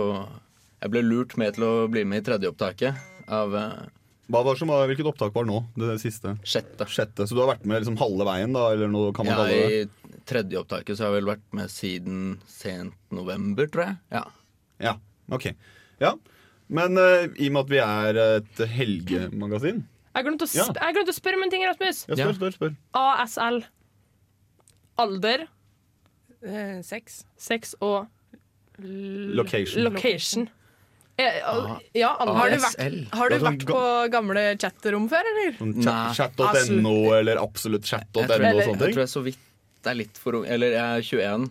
[0.84, 3.88] jeg ble lurt med til å bli med i tredjeopptaket av eh,
[4.28, 5.62] var som var, Hvilket opptak var nå?
[5.78, 6.36] Det siste?
[6.44, 6.86] sjette.
[6.92, 7.28] Sjette.
[7.28, 8.66] Så du har vært med liksom halve veien, da?
[8.74, 9.90] Eller noe kan man Ja, kalle det?
[10.18, 13.98] I tredje opptaket så har jeg vel vært med siden sent november, tror jeg.
[14.12, 14.24] Ja.
[14.84, 14.96] Ja,
[15.32, 15.48] ok.
[16.04, 16.14] Ja.
[16.68, 19.86] Men uh, i og med at vi er et helgemagasin
[20.18, 20.66] Jeg glemte å, Ja.
[20.68, 22.04] sp jeg glemte å spørre om en ting, Rasmus.
[22.10, 22.76] Ja, spør, spør, spør.
[22.94, 23.64] ASL.
[24.98, 25.48] Alder,
[26.46, 27.24] Eh, sex.
[27.36, 28.06] sex og
[28.80, 29.84] Location.
[29.84, 30.50] location.
[31.18, 31.38] Eh,
[31.98, 32.12] ja.
[32.20, 32.82] Har du vært,
[33.14, 35.56] har du sånn vært på gamle chatterom før, eller?
[35.58, 35.74] Sånn
[36.14, 38.76] Chat.no eller absolutt chat.no og jeg, ting?
[38.78, 39.40] jeg tror jeg så vidt
[39.84, 40.46] det er litt for ung.
[40.46, 41.48] Eller jeg er 21.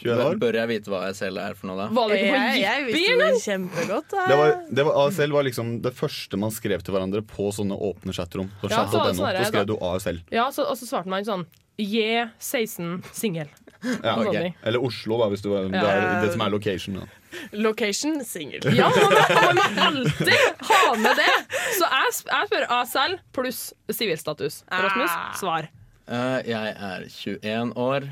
[0.00, 0.36] 21 Bør, år?
[0.40, 1.86] bør jeg vite hva ASL er for noe da?
[1.92, 3.32] Var det ikke på Jeg, jeg Jippi, visste eller?
[3.34, 4.14] det kjempegodt.
[4.16, 4.28] eh.
[4.30, 7.76] Det var, det var, ASL var liksom det første man skrev til hverandre på sånne
[7.90, 8.48] åpne chatrom.
[8.62, 10.22] Så Ja, så- chat.no, er så skrev du ASL.
[10.32, 11.44] Ja, så, og så svarte man sånn
[11.80, 13.48] J16 singel.
[13.80, 14.36] Ja, Og sånne ok.
[14.44, 14.54] ting.
[14.68, 16.94] Eller Oslo, da, hvis du det er det som er location.
[17.00, 17.06] Da.
[17.52, 18.72] Location single.
[18.76, 21.34] Ja, man, man må alltid ha med det!
[21.78, 23.60] Så jeg, jeg spør ASL pluss
[23.92, 24.62] sivilstatus.
[24.70, 25.70] Rasmus, svar.
[26.10, 28.08] Uh, jeg er 21 år.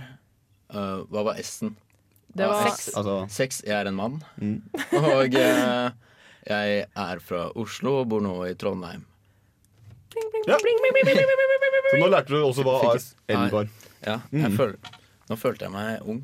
[0.71, 1.75] Uh, hva var S-en?
[2.39, 2.91] Det var Sex.
[2.95, 3.63] Altså, Sex.
[3.67, 4.21] Jeg er en mann.
[5.03, 5.89] Og uh,
[6.49, 9.03] jeg er fra Oslo og bor nå i Trondheim.
[10.47, 10.57] ja.
[10.59, 13.69] Så nå lærte du også hva ASL var.
[14.07, 14.77] Ja, jeg føl
[15.29, 16.23] nå følte jeg meg ung.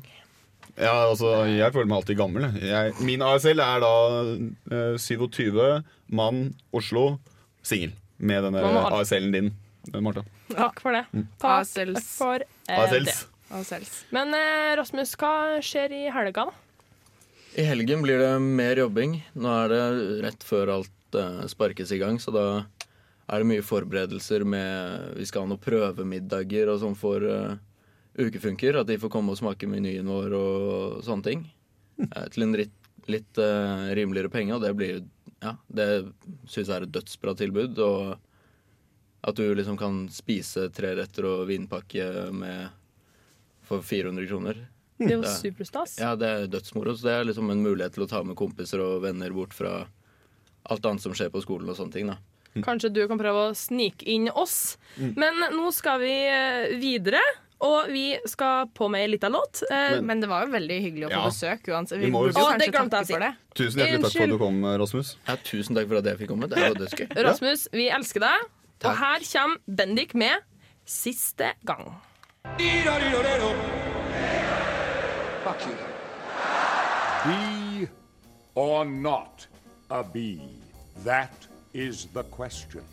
[0.75, 2.47] Ja, altså, Jeg føler meg alltid gammel.
[2.59, 3.91] Jeg, min ASL er da
[4.75, 5.61] eh, 27,
[6.11, 7.05] mann, Oslo,
[7.63, 7.93] singel.
[8.17, 8.63] Med denne
[8.95, 9.47] ASL-en din,
[9.93, 10.25] eh, Martha.
[10.51, 11.05] Takk for det.
[11.41, 12.11] Takk ASLs.
[12.19, 12.75] for eh, det.
[12.75, 13.23] ASLs.
[13.55, 13.95] ASLs.
[14.15, 15.33] Men eh, Rasmus, hva
[15.63, 16.61] skjer i helga, da?
[17.55, 19.21] I helgen blir det mer jobbing.
[19.39, 19.83] Nå er det
[20.25, 22.45] rett før alt eh, sparkes i gang, så da
[23.31, 27.55] er det mye forberedelser med Vi skal ha noen prøvemiddager og sånn for eh,
[28.17, 28.79] ukefunker.
[28.81, 31.45] At de får komme og smake menyen vår og sånne ting.
[32.01, 32.75] Eh, til en litt,
[33.11, 35.03] litt eh, rimeligere penge, og det blir
[35.43, 35.87] Ja, det
[36.49, 37.79] syns jeg er et dødsbra tilbud.
[37.79, 38.15] Og
[39.25, 42.69] At du liksom kan spise tre retter og vinpakke med
[43.65, 44.59] for 400 kroner.
[44.97, 45.97] Det jo superstas.
[45.99, 46.93] Ja, det er dødsmoro.
[46.95, 49.87] Så det er liksom en mulighet til å ta med kompiser og venner bort fra
[50.69, 52.07] alt annet som skjer på skolen og sånne ting.
[52.13, 52.19] da.
[52.63, 54.77] Kanskje du kan prøve å snike inn oss.
[54.97, 57.19] Men nå skal vi eh, videre,
[57.65, 59.63] og vi skal på med ei lita låt.
[59.69, 61.25] Eh, Men- Men det var jo veldig hyggelig å få Ja.
[61.29, 61.99] besøk uansett.
[61.99, 63.13] Vi Vi må jo burde jo si- Å, det kanskje glemte jeg å takke si.
[63.13, 63.35] for det.
[63.55, 65.15] Tusen hjertelig takk for at du kom, Rasmus.
[65.27, 66.47] Ja, tusen takk for at jeg fikk komme.
[66.49, 67.07] Det var dødsgøy.
[67.25, 68.39] Rasmus, vi elsker deg.
[68.85, 68.97] Og Takk.
[68.97, 70.37] her kommer Bendik med
[70.85, 71.93] 'Siste gang'.
[77.25, 77.87] Bee
[78.55, 79.47] or not
[79.89, 80.41] a bee?
[81.03, 82.83] That is the question.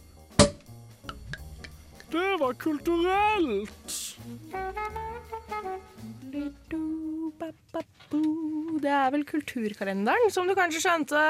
[2.12, 4.18] Det var kulturelt!
[8.83, 11.22] Det er vel Kulturkalenderen, som du kanskje skjønte.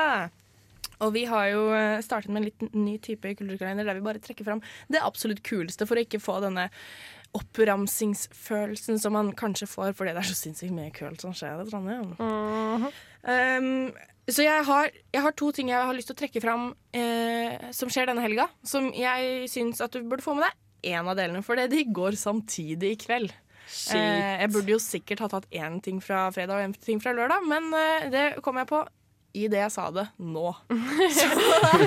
[1.03, 4.23] Og vi har jo eh, startet med en litt ny type kulturkalender der vi bare
[4.23, 6.69] trekker fram det absolutt kuleste for å ikke få denne
[7.39, 11.69] oppramsingsfølelsen som man kanskje får fordi det er så sinnssykt mye kult som skjer i
[11.71, 12.13] Trondheim.
[13.23, 13.71] Um,
[14.29, 17.71] så jeg har, jeg har to ting jeg har lyst til å trekke fram eh,
[17.75, 21.17] som skjer denne helga, som jeg syns at du burde få med deg én av
[21.19, 23.35] delene, for de går samtidig i kveld.
[23.95, 27.15] Eh, jeg burde jo sikkert ha tatt én ting fra fredag og én ting fra
[27.17, 28.83] lørdag, men eh, det kom jeg på
[29.33, 30.51] i det jeg sa det nå.
[31.19, 31.29] så,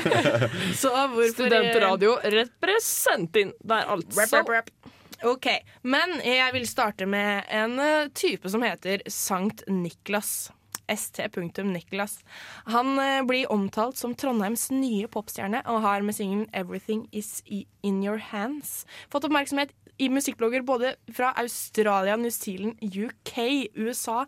[0.81, 4.23] så hvorfor Studentradio represent inn der, altså.
[4.23, 4.93] Rap, rap, rap.
[5.25, 5.47] OK.
[5.87, 10.49] Men jeg vil starte med en eh, type som heter Sankt Niklas.
[10.87, 12.19] St.Niklas.
[12.65, 18.03] Han eh, blir omtalt som Trondheims nye popstjerne og har med singelen 'Everything Is In
[18.03, 24.25] Your Hands' fått oppmerksomhet i musikkblogger både fra Australia, New Zealand, UK, USA,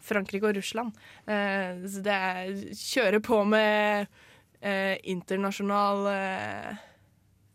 [0.00, 0.92] Frankrike og Russland.
[1.26, 4.06] Eh, så det er kjøre på med
[4.60, 6.06] eh, internasjonal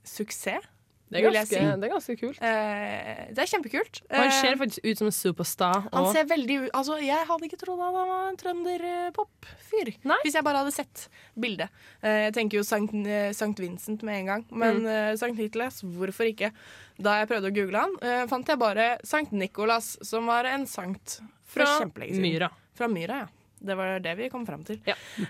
[0.04, 0.66] suksess.
[1.12, 1.60] Det er ganske, si.
[1.82, 2.38] det er ganske kult.
[2.42, 3.98] Eh, det er kjempekult.
[4.12, 5.82] Han Eh, ser faktisk ut som en superstar.
[5.92, 9.92] han og- ser veldig ut Altså, jeg hadde ikke trodd han var en trønderpop-fyr.
[10.24, 11.70] Hvis jeg bare hadde sett bildet.
[12.02, 14.88] Eh, jeg tenker jo Sankt, eh, Sankt Vincent med en gang, men Mm.
[14.88, 16.52] eh, Sankt Niklas, hvorfor ikke?
[17.00, 20.66] Da jeg prøvde å google han, eh, fant jeg bare Sankt Nikolas, som var en
[20.66, 21.86] sankt for Fra.
[22.00, 22.50] Myra.
[22.74, 23.28] Fra Myra, ja.
[23.64, 24.80] Det var det vi kom fram til.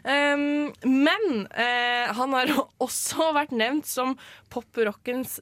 [0.06, 2.46] Um, men uh, han har
[2.80, 4.17] også vært nevnt som
[4.50, 5.41] pop-rockens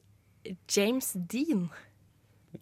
[0.68, 1.68] James Dean.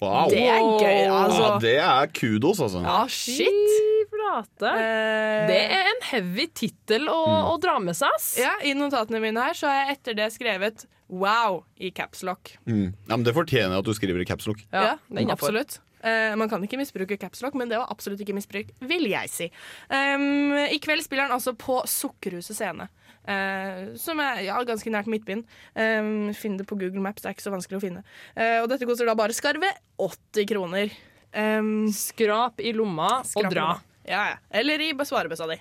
[0.01, 0.29] Wow.
[0.29, 1.45] Det er gøy, altså.
[1.45, 2.83] Ja, det er kudos, altså.
[2.85, 3.75] Ja, shit!
[4.13, 4.69] Flate.
[4.75, 7.49] Eh, Det er en heavy tittel å, Mm.
[7.53, 8.37] å dra med seg, ass.
[8.39, 12.57] Ja, I notatene mine her så har jeg etter det skrevet 'wow' i capslock.
[12.67, 12.95] Mm.
[13.09, 14.61] Ja, men det fortjener at du skriver i capslock.
[14.73, 15.79] Ja, det er absolutt.
[16.05, 19.51] Uh, man kan ikke misbruke capslock, men det var absolutt ikke misbruk, vil jeg si.
[19.91, 22.89] Um, I kveld spiller han altså på Sukkerhuset scene,
[23.29, 25.45] eh, som er ja, ganske nært Midtbyen.
[25.75, 28.05] Um, Finn det på Google Maps, det er ikke så vanskelig å finne.
[28.33, 30.95] Uh, og dette koster da bare skarve 80 kroner.
[31.37, 33.75] Um, Skrap i lomma og dra.
[34.09, 34.37] Ja, ja.
[34.51, 35.61] Eller i svarebøssa di.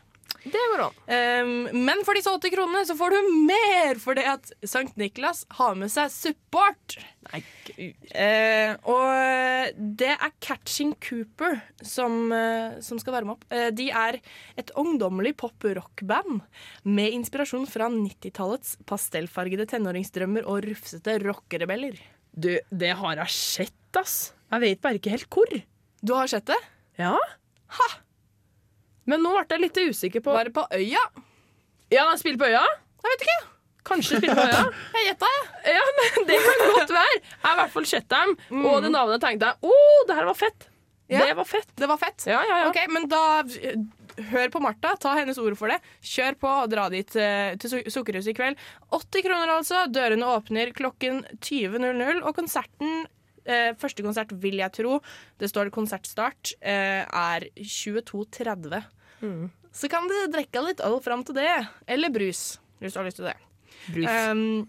[0.51, 0.97] Det går an.
[1.07, 5.77] Um, men for disse 80 kronene så får du mer, fordi at Sankt Niklas har
[5.79, 6.97] med seg support.
[7.36, 13.43] Eh, og det er Catching Cooper som, uh, som skal varme opp.
[13.51, 14.19] Uh, de er
[14.60, 16.39] et ungdommelig pop-rock-band
[16.88, 21.99] med inspirasjon fra 90-tallets pastellfargede tenåringsdrømmer og rufsete rockerebeller.
[22.31, 24.17] Du, det har jeg sett, ass.
[24.53, 25.60] Jeg vet bare ikke helt hvor.
[26.05, 26.60] Du har sett det?
[27.01, 27.17] Ja.
[27.75, 27.88] Ha.
[29.08, 31.04] Men nå ble jeg litt usikker på Var det på Øya?
[31.93, 32.63] Ja, han spiller på Øya?
[33.04, 33.38] Jeg vet ikke.
[33.88, 34.63] Kanskje spiller på Øya?
[34.98, 35.28] Jeg gjetta,
[35.65, 35.76] jeg.
[35.78, 37.20] Ja, men det kan godt være.
[37.22, 38.65] Jeg har i hvert fall sett dem, Mm.
[38.67, 39.78] og det navnet tenkte jeg Å,
[40.10, 40.67] det her var fett.
[41.08, 41.22] Ja.
[41.24, 41.70] Det var fett.
[41.80, 42.26] Det var fett.
[42.28, 42.67] Ja, ja, ja.
[42.67, 43.78] Ok, men da eh,
[44.32, 45.78] Hør på Martha, ta hennes ord for det.
[46.04, 48.58] Kjør på og dra dit eh, til Su- Sukkerhuset i kveld.
[48.91, 49.84] 80 kroner, altså.
[49.93, 53.06] Dørene åpner klokken 20.00, og konserten
[53.46, 54.98] eh, Første konsert, vil jeg tro,
[55.39, 58.82] det står konsertstart, eh, er 22.30.
[59.21, 59.49] Mm.
[59.73, 61.51] Så kan du drikke litt øl fram til det.
[61.89, 63.38] Eller brus, hvis du har lyst til det.
[63.93, 64.08] Brus.
[64.10, 64.67] Um,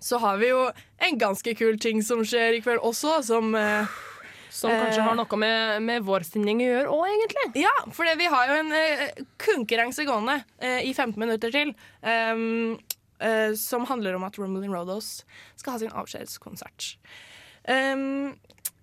[0.00, 0.62] så har vi jo
[1.04, 3.98] en ganske kul ting som skjer i kveld også, som uh,
[4.50, 7.44] Som kanskje eh, har noe med, med vår stemning å gjøre òg, egentlig.
[7.62, 9.04] Ja, for vi har jo en uh,
[9.38, 11.70] konkurranse gående uh, i 15 minutter til.
[12.02, 12.80] Um,
[13.22, 15.20] uh, som handler om at Rumbling Rodos
[15.60, 16.94] skal ha sin avskjedskonsert.
[17.68, 18.34] Um,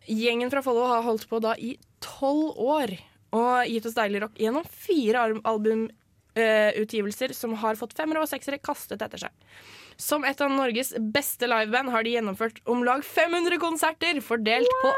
[0.07, 2.95] gjengen fra Follo har holdt på da i tolv år
[3.35, 9.03] og gitt oss deilig rock gjennom fire albumutgivelser som har fått femmere og seksere kastet
[9.03, 9.33] etter seg.
[9.97, 14.91] Som et av Norges beste liveband har de gjennomført om lag 500 konserter fordelt på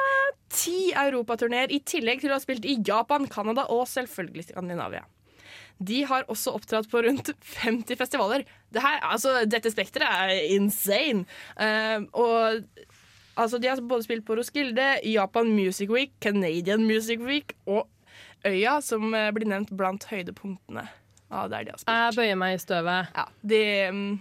[0.52, 5.06] ti europaturneer, i tillegg til å ha spilt i Japan, Canada og selvfølgelig Skandinavia.
[5.80, 7.32] De har også opptrådt på rundt
[7.64, 8.44] 50 festivaler.
[8.74, 11.24] Det her, altså, dette spekteret er insane.
[11.56, 12.60] Uh, og
[13.40, 17.88] altså, de har både spilt på Roskilde, Japan Music Week, Canadian Music Week og
[18.48, 20.86] Øya, som eh, blir nevnt blant høydepunktene.
[21.30, 21.96] Ja, der de har spilt.
[21.96, 23.10] Jeg bøyer meg i støvet.
[23.16, 23.64] Ja, de,
[23.94, 24.14] mm,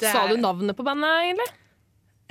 [0.00, 1.50] det Sa du navnet på bandet, egentlig?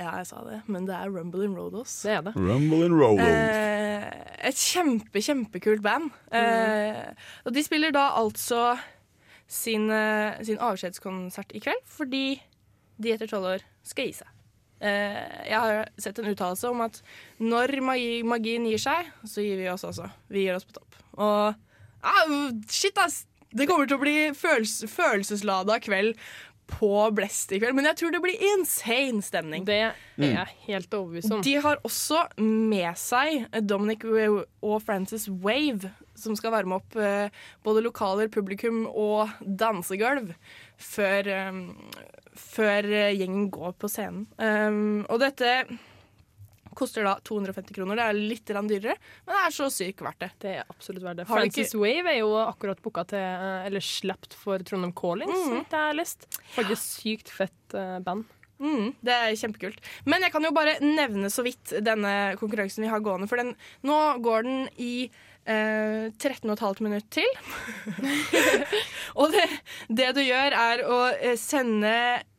[0.00, 1.92] Ja, jeg sa det, men det er Rumble in Rodos.
[2.02, 2.34] Det er det.
[2.36, 3.20] Rumble and roll.
[3.22, 4.08] Eh,
[4.50, 6.10] et kjempe, kjempekult band.
[6.34, 7.00] Eh,
[7.46, 8.74] og de spiller da altså
[9.46, 12.26] sin, eh, sin avskjedskonsert i kveld, fordi
[12.98, 14.30] de etter tolv år skal gi seg.
[14.84, 17.00] Eh, jeg har sett en uttalelse om at
[17.40, 20.10] når magi, magien gir seg, så gir vi oss også.
[20.28, 20.83] Vi gir oss på topp.
[21.18, 22.34] Og ah,
[22.70, 23.24] shit, ass!
[23.54, 26.18] Det kommer til å bli følels følelseslada kveld
[26.66, 29.66] på Blest i kveld, men jeg tror det blir insane stemning.
[29.68, 31.42] Det er jeg helt overbevist om.
[31.44, 37.28] De har også med seg Dominic og Frances Wave, som skal varme opp eh,
[37.66, 40.32] både lokaler, publikum og dansegulv
[40.80, 41.60] før, eh,
[42.32, 44.24] før eh, gjengen går på scenen.
[45.04, 45.58] Og dette
[46.74, 47.96] koster da 250 kroner.
[47.96, 48.96] Det er litt dyrere,
[49.26, 50.30] men det er så sykt verdt det.
[50.44, 51.26] Det er absolutt verdt det.
[51.28, 55.44] Har Francis Wave er jo akkurat booka til, eh, eller sluppet for Trondheim Calling, Mm.
[55.44, 56.26] så vidt jeg har lest.
[56.54, 58.24] Faktisk sykt fett eh, band.
[58.60, 59.78] Mm, det er kjempekult.
[60.06, 63.28] Men jeg kan jo bare nevne så vidt denne konkurransen vi har gående.
[63.28, 65.10] For den, nå går den i
[65.46, 67.30] eh, 13,5 minutter til.
[69.20, 69.44] og det,
[69.88, 71.94] det du gjør, er å eh, sende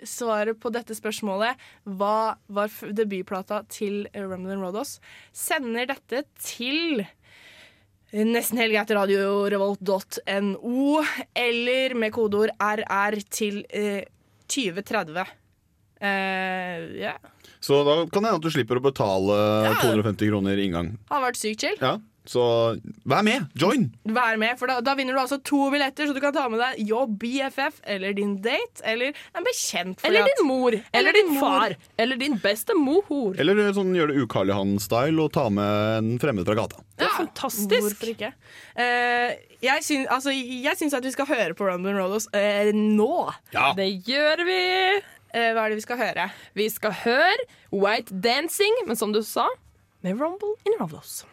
[0.05, 1.59] svaret på dette spørsmålet.
[1.85, 4.99] Hva var debutplata til Rumble Rodos?
[5.35, 7.05] Sender dette til
[8.15, 10.91] Nesten helg etter radiorevolt.no,
[11.35, 14.05] eller med kodeord RR til eh,
[14.47, 15.25] 2030.
[15.95, 16.07] Uh,
[16.95, 17.17] yeah.
[17.59, 19.35] Så da kan det hende at du slipper å betale
[19.81, 20.93] 250 kroner inngang.
[21.09, 21.79] Har vært sykt chill.
[21.81, 22.43] Ja, Så
[23.05, 23.49] vær med!
[23.59, 23.89] Join!
[24.15, 26.61] Vær med, for da, da vinner du altså to billetter, så du kan ta med
[26.63, 30.01] deg your BFF eller din date eller en bekjent.
[30.07, 30.75] Eller din mor.
[30.95, 31.75] Eller, din din far.
[31.97, 33.35] Eller din beste mohor.
[33.39, 36.81] Eller sånn gjør det ukarlig han-style og ta med en fremmed fra gata.
[36.95, 37.89] Det er fantastisk.
[37.89, 38.31] Hvorfor ikke?
[38.77, 43.11] Uh, jeg, syns, altså, jeg syns at vi skal høre på Rumble Rollos uh, nå.
[43.55, 43.73] Ja.
[43.77, 44.59] Det gjør vi.
[45.35, 46.29] Uh, hva er det vi skal høre?
[46.55, 49.49] Vi skal høre White Dancing, men som du sa,
[50.05, 51.23] med Rumble in Rodos.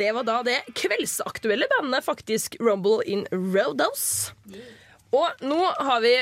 [0.00, 4.32] Det var da det kveldsaktuelle bandet, faktisk, Rumble in Rodos.
[5.12, 6.14] Og nå har vi,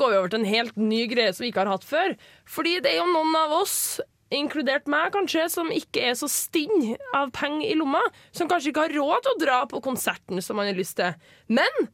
[0.00, 2.16] går vi over til en helt ny greie som vi ikke har hatt før.
[2.48, 3.76] Fordi det er jo noen av oss,
[4.34, 8.02] inkludert meg kanskje, som ikke er så stinn av penger i lomma.
[8.34, 11.14] Som kanskje ikke har råd til å dra på konserten som man har lyst til.
[11.46, 11.90] Men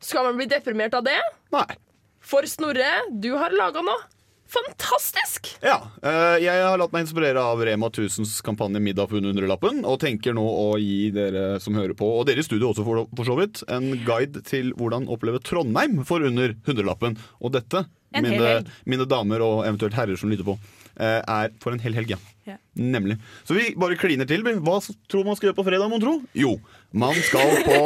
[0.00, 1.20] skal man bli deprimert av det?
[1.52, 1.68] Nei.
[2.26, 4.15] For Snorre, du har laga noe
[4.48, 5.48] fantastisk!
[5.64, 9.82] Ja, eh, jeg har latt meg inspirere av Rema 1000s kampanje Middag for under hundrelappen,
[9.88, 13.04] og tenker nå å gi dere som hører på, og dere i studio også for,
[13.16, 17.18] for så vidt, en guide til hvordan oppleve Trondheim for under hundrelappen.
[17.42, 17.84] Og dette,
[18.16, 18.56] mine,
[18.88, 20.56] mine damer og eventuelt herrer som lytter på,
[20.96, 22.22] eh, er for en hel helg, ja.
[22.46, 22.60] Ja.
[22.78, 23.18] Nemlig.
[23.42, 24.44] Så vi bare kliner til.
[24.62, 24.78] Hva
[25.10, 26.20] tror man skal gjøre på fredag, mon tro?
[26.38, 26.54] Jo,
[26.94, 27.80] man skal på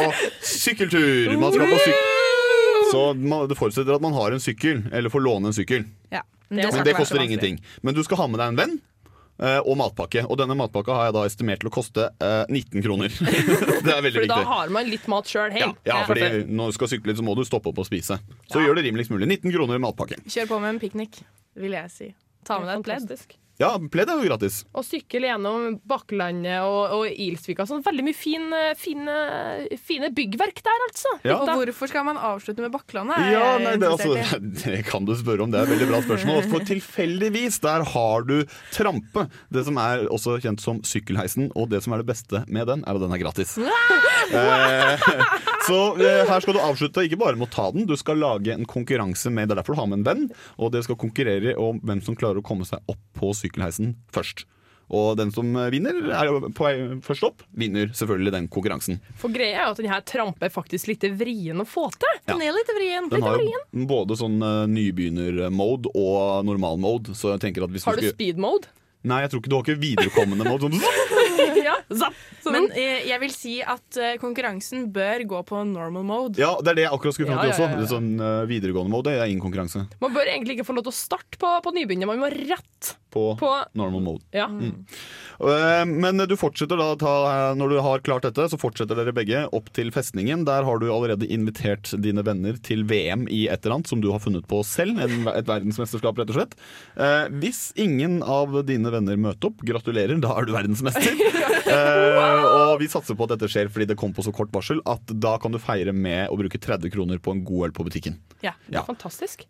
[0.45, 1.33] sykkeltur!
[1.41, 2.09] Man skal på syk
[2.91, 3.03] så
[3.47, 5.85] det forutsetter at man har en sykkel, eller får låne en sykkel.
[6.11, 6.25] Ja.
[6.51, 7.61] Det Men det koster ingenting.
[7.87, 8.73] Men du skal ha med deg en venn
[9.41, 10.25] eh, og matpakke.
[10.27, 13.15] Og denne matpakka har jeg da estimert til å koste eh, 19 kroner.
[13.87, 15.79] det er veldig For da har man litt mat sjøl Ja, hjemme.
[15.87, 18.19] ja, fordi når du skal sykle litt, så må du stoppe opp og spise.
[18.51, 18.67] Så Ja.
[18.67, 19.31] gjør det rimeligst mulig.
[19.31, 20.19] 19 kroner i matpakke.
[20.27, 21.23] Kjør på med en piknik,
[21.55, 22.11] vil jeg si.
[22.45, 23.39] Ta med deg et pledd.
[23.61, 24.63] Ja, pledd er jo gratis.
[24.73, 27.67] Og sykkel gjennom Bakklandet og, og Ilsvika.
[27.69, 28.47] Sånn veldig mye fin,
[28.81, 29.17] fine,
[29.77, 31.13] fine byggverk der, altså.
[31.29, 31.37] Ja.
[31.43, 33.21] Og hvorfor skal man avslutte med Bakklandet?
[33.35, 34.17] Ja, nei, det, altså,
[34.65, 35.53] det kan du spørre om.
[35.53, 36.43] Det er et veldig bra spørsmål.
[36.55, 38.39] For tilfeldigvis, der har du
[38.73, 39.27] Trampe.
[39.53, 41.51] Det som er også kjent som Sykkelheisen.
[41.53, 43.59] Og det som er det beste med den, er at den er gratis.
[44.31, 45.01] Eh,
[45.67, 48.53] så eh, her skal du avslutte ikke bare med å ta den, du skal lage
[48.55, 50.23] en konkurranse med Det er derfor du har med en venn.
[50.61, 54.47] Og dere skal konkurrere om hvem som klarer å komme seg opp på sykkelheisen først.
[54.91, 56.73] Og den som vinner, er på vei
[57.07, 58.99] først opp, vinner selvfølgelig den konkurransen.
[59.21, 62.11] For greia er jo at denne trampe er faktisk litt vrien å få til.
[62.25, 62.33] Ja.
[62.33, 63.07] Den er litt vrien.
[63.13, 67.15] Den har jo både sånn uh, nybegynner-mode og normal-mode.
[67.15, 68.73] Har du skulle speed mode?
[69.07, 70.69] Nei, jeg tror ikke du har ikke viderekommende mode.
[70.69, 70.75] Sånn,
[71.71, 72.19] ja, zapp.
[72.41, 72.57] Sånn.
[72.57, 76.41] Men eh, jeg vil si at eh, konkurransen bør gå på normal mode.
[76.41, 77.85] ja, det er det jeg akkurat skulle fram til Ja, ja, ja, også.
[77.85, 77.91] ja.
[77.91, 80.95] Sånn uh, videregående mode det er ingen konkurranse Man bør egentlig ikke få lov til
[80.95, 82.09] å starte på, på nybegynner.
[82.09, 84.25] Man må rett på, på normal mode.
[84.35, 84.47] Ja.
[85.41, 87.15] Uh, men du fortsetter da ta,
[87.59, 90.45] Når du har klart dette, så fortsetter dere begge opp til festningen.
[90.49, 94.11] Der har du allerede invitert dine venner til VM i et eller annet som du
[94.15, 95.01] har funnet på selv.
[95.03, 96.57] En, et verdensmesterskap, rett og slett.
[96.97, 101.11] Uh, hvis ingen av dine venner møter opp, gratulerer, da er du verdensmester.
[101.71, 104.81] Eh, og vi satser på at dette skjer fordi det kom på så kort varsel
[104.91, 107.87] at da kan du feire med å bruke 30 kroner på en god øl på
[107.89, 108.19] butikken.
[108.43, 108.81] Ja, det Ja.
[108.83, 109.47] er fantastisk.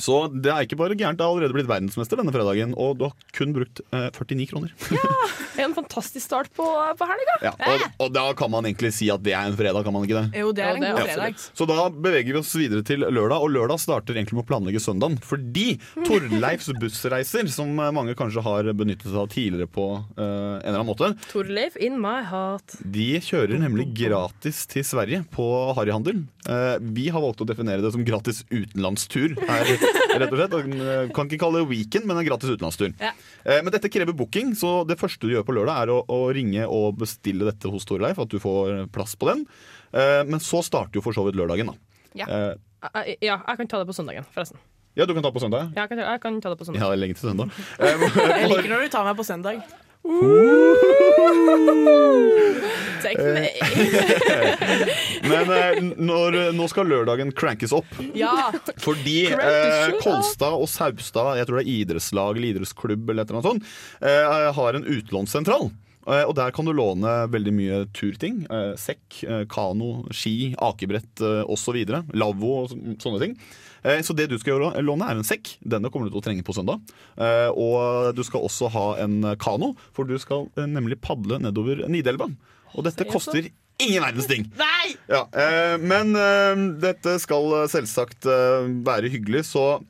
[0.00, 3.06] Så det er ikke bare gærent, det har allerede blitt verdensmester denne fredagen, og du
[3.08, 4.72] har kun brukt eh, 49 kroner.
[4.96, 5.10] ja,
[5.64, 6.64] En fantastisk start på,
[6.96, 7.34] på helga.
[7.44, 10.06] Ja, og, og da kan man egentlig si at det er en fredag, kan man
[10.08, 10.40] ikke det?
[10.40, 11.36] Jo, det er en god fredag.
[11.60, 14.80] Så da beveger vi oss videre til lørdag, og lørdag starter egentlig med å planlegge
[14.82, 15.18] søndagen.
[15.20, 15.66] Fordi
[16.06, 19.86] Torleifs bussreiser, som mange kanskje har benyttet seg av tidligere på
[20.16, 22.78] eh, en eller annen måte, Torleif in my heart.
[22.80, 25.44] de kjører nemlig gratis til Sverige på
[25.76, 26.22] harryhandel.
[26.48, 29.74] Eh, vi har valgt å definere det som gratis utenlandstur her,
[30.20, 30.54] rett og slett.
[30.58, 32.92] Og, eh, Kan ikke kalle det weekend, men en gratis utenlandstur.
[33.00, 33.12] Ja.
[33.44, 36.20] Eh, men dette krever booking, så det første du gjør på lørdag, er å, å
[36.34, 39.46] ringe og bestille dette hos Torleif, at du får plass på den.
[39.92, 41.78] Eh, men så starter jo for så vidt lørdagen, da.
[42.24, 42.26] Ja.
[42.30, 42.54] Eh,
[43.20, 44.56] Ja, jeg kan ta det på søndagen, forresten.
[44.96, 45.68] ja, du kan ta på søndag.
[45.76, 46.80] Ja, jeg, kan, jeg kan ta det på søndag.
[46.80, 47.50] Ja, det er lenge til søndag.
[47.78, 49.60] Eh, Jeg liker når du tar meg på søndag.
[53.02, 53.50] Take me.
[55.30, 57.90] Men eh, når, nå skal lørdagen crankes opp.
[58.16, 59.92] Ja, Fordi eh.
[60.00, 63.64] Kolstad og Saupstad, jeg tror det er idrettslag eller idrettsklubb eller et eller annet sånt,
[64.00, 65.70] eh, har en utlånssentral.
[66.08, 68.44] Eh, Og der kan du låne veldig mye turting.
[68.50, 71.76] Eh, sekk, eh, kano, ski, akebrett osv.
[72.14, 72.70] Lavvo og
[73.00, 73.36] sånne ting.
[73.80, 75.54] Så det du skal låne, er en sekk.
[75.64, 76.82] Denne kommer du til å trenge på søndag.
[77.56, 82.28] Og du skal også ha en kano, for du skal nemlig padle nedover Nidelva.
[82.76, 83.48] Og dette koster
[83.80, 84.44] ingen verdens ting.
[84.60, 84.92] Nei!
[85.08, 85.24] Ja,
[85.80, 86.12] men
[86.78, 88.28] dette skal selvsagt
[88.84, 89.80] være hyggelig, så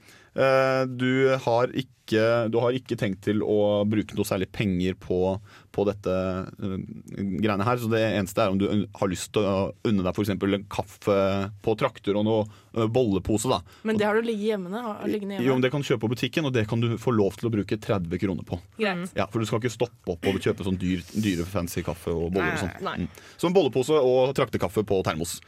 [0.87, 1.11] du
[1.43, 5.37] har ikke du har ikke tenkt til å bruke noe særlig penger på,
[5.71, 6.77] på dette uh,
[7.15, 7.81] greiene her.
[7.81, 10.33] Så det eneste er om du har lyst til å unne deg f.eks.
[10.35, 11.19] en kaffe
[11.65, 12.45] på traktor og noe
[12.77, 13.51] uh, bollepose.
[13.51, 13.61] da.
[13.87, 15.65] Men det har du ligget hjemme, liggende Jo, men.
[15.65, 17.79] Det kan du kjøpe på butikken, og det kan du få lov til å bruke
[17.81, 18.61] 30 kroner på.
[18.81, 19.15] Greit.
[19.19, 22.33] Ja, For du skal ikke stoppe opp og kjøpe sånn dyr, dyre fancy kaffe og
[22.35, 22.57] boller.
[22.57, 23.05] og sånn.
[23.05, 23.11] Mm.
[23.37, 25.39] Så en bollepose og traktekaffe på termos.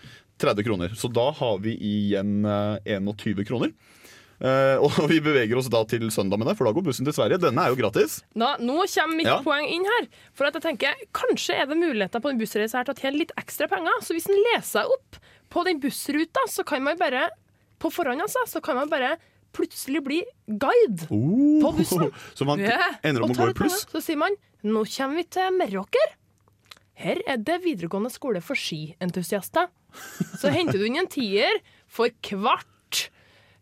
[0.43, 0.95] 30 kroner.
[0.99, 3.73] Så da har vi igjen uh, 21 kroner.
[4.43, 7.15] Eh, og vi beveger oss da til søndag med deg for da går bussen til
[7.15, 7.39] Sverige.
[7.43, 8.21] Denne er jo gratis.
[8.35, 9.39] Nå, nå kommer mitt Ja.
[9.45, 10.09] poeng inn her.
[10.35, 13.23] For at jeg tenker, Kanskje er det muligheter på en bussreise her til å tjene
[13.23, 14.03] litt ekstra penger.
[14.03, 15.21] Så hvis en leser opp
[15.53, 17.29] på den bussruta, så kan man bare
[17.83, 19.17] på forhånd altså, så kan man bare
[19.53, 21.07] plutselig bli guide.
[21.09, 22.09] På bussen.
[22.39, 22.97] Så man yeah.
[23.05, 23.83] ender om å gå i pluss.
[23.91, 24.33] Så sier man
[24.65, 26.15] nå kommer vi til Meråker.
[27.03, 29.69] Her er det videregående skole for skientusiaster.
[30.41, 31.59] Så henter du inn en tier
[31.91, 32.72] for hvert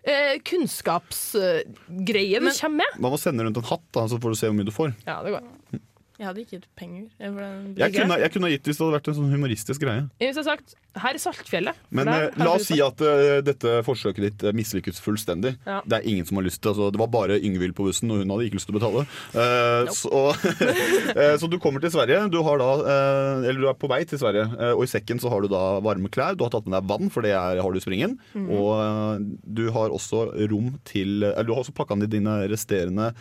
[0.02, 3.00] eh, kunnskapsgreie du kommer med.
[3.00, 4.94] Da må sende rundt en hatt, da, så får du se hvor mye du får.
[5.08, 5.48] Ja, det går.
[6.20, 7.08] Jeg hadde ikke gitt penger.
[7.16, 7.32] Jeg,
[7.80, 10.04] Jeg kunne, jeg kunne gitt hvis det hadde vært en sånn humoristisk greie.
[10.20, 11.76] Hvis jeg hadde sagt her er Saltfjellet.
[11.94, 15.52] Men der eh, la oss si at uh, dette forsøket ditt eh, mislykkes fullstendig.
[15.62, 15.78] Ja.
[15.86, 18.22] Det er ingen som har lyst til altså, Det var bare Yngvild på bussen, og
[18.22, 19.04] hun hadde ikke lyst til å betale.
[19.38, 20.24] Eh, så,
[21.14, 22.24] eh, så du kommer til Sverige.
[22.34, 22.70] Du, har da,
[23.46, 26.10] eller du er på vei til Sverige, og i sekken så har du da varme
[26.12, 26.34] klær.
[26.34, 28.18] Du har tatt med deg vann, for det er, har du i springen.
[28.50, 33.12] Og eh, du har også rom til Eller du har også pakka ned dine resterende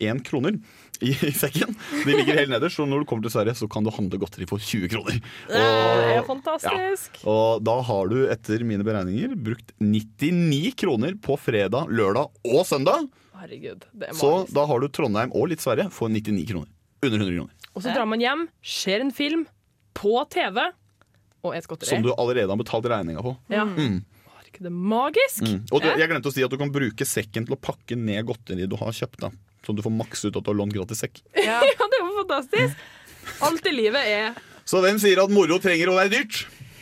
[0.00, 0.56] 21 kroner.
[1.00, 1.74] I, sekken.
[2.04, 4.48] De ligger helt nederst, så når du kommer til Sverige, så kan du handle godteri
[4.48, 5.20] for 20 kroner.
[5.48, 6.68] Det er fantastisk.
[6.68, 7.22] fantastisk.
[7.24, 13.08] og da har du etter mine beregninger brukt 99 kroner på fredag, lørdag og søndag.
[13.40, 16.68] Herregud, det er Så da har du Trondheim og litt Sverige for 99 kroner.
[17.00, 17.56] Under 100 kroner.
[17.72, 19.46] Og så drar man hjem, ser en film
[19.96, 20.66] på TV
[21.40, 21.94] og et godteri.
[21.94, 23.38] Som du allerede har betalt regninga på.
[23.48, 23.64] Ja.
[23.64, 24.02] Mm.
[24.60, 25.46] Det magisk.
[25.46, 25.60] Mm.
[25.72, 28.26] Og du, jeg glemte å si at du kan bruke sekken til å pakke ned
[28.28, 29.22] godteri du har kjøpt.
[29.22, 29.30] da
[29.66, 31.20] Så du får maks ut at du har lånt gratis sekk.
[31.36, 31.58] Ja.
[31.70, 32.86] Ja, det var fantastisk.
[33.44, 34.38] Alt i livet er
[34.68, 36.40] Så hvem sier at moro trenger å være dyrt?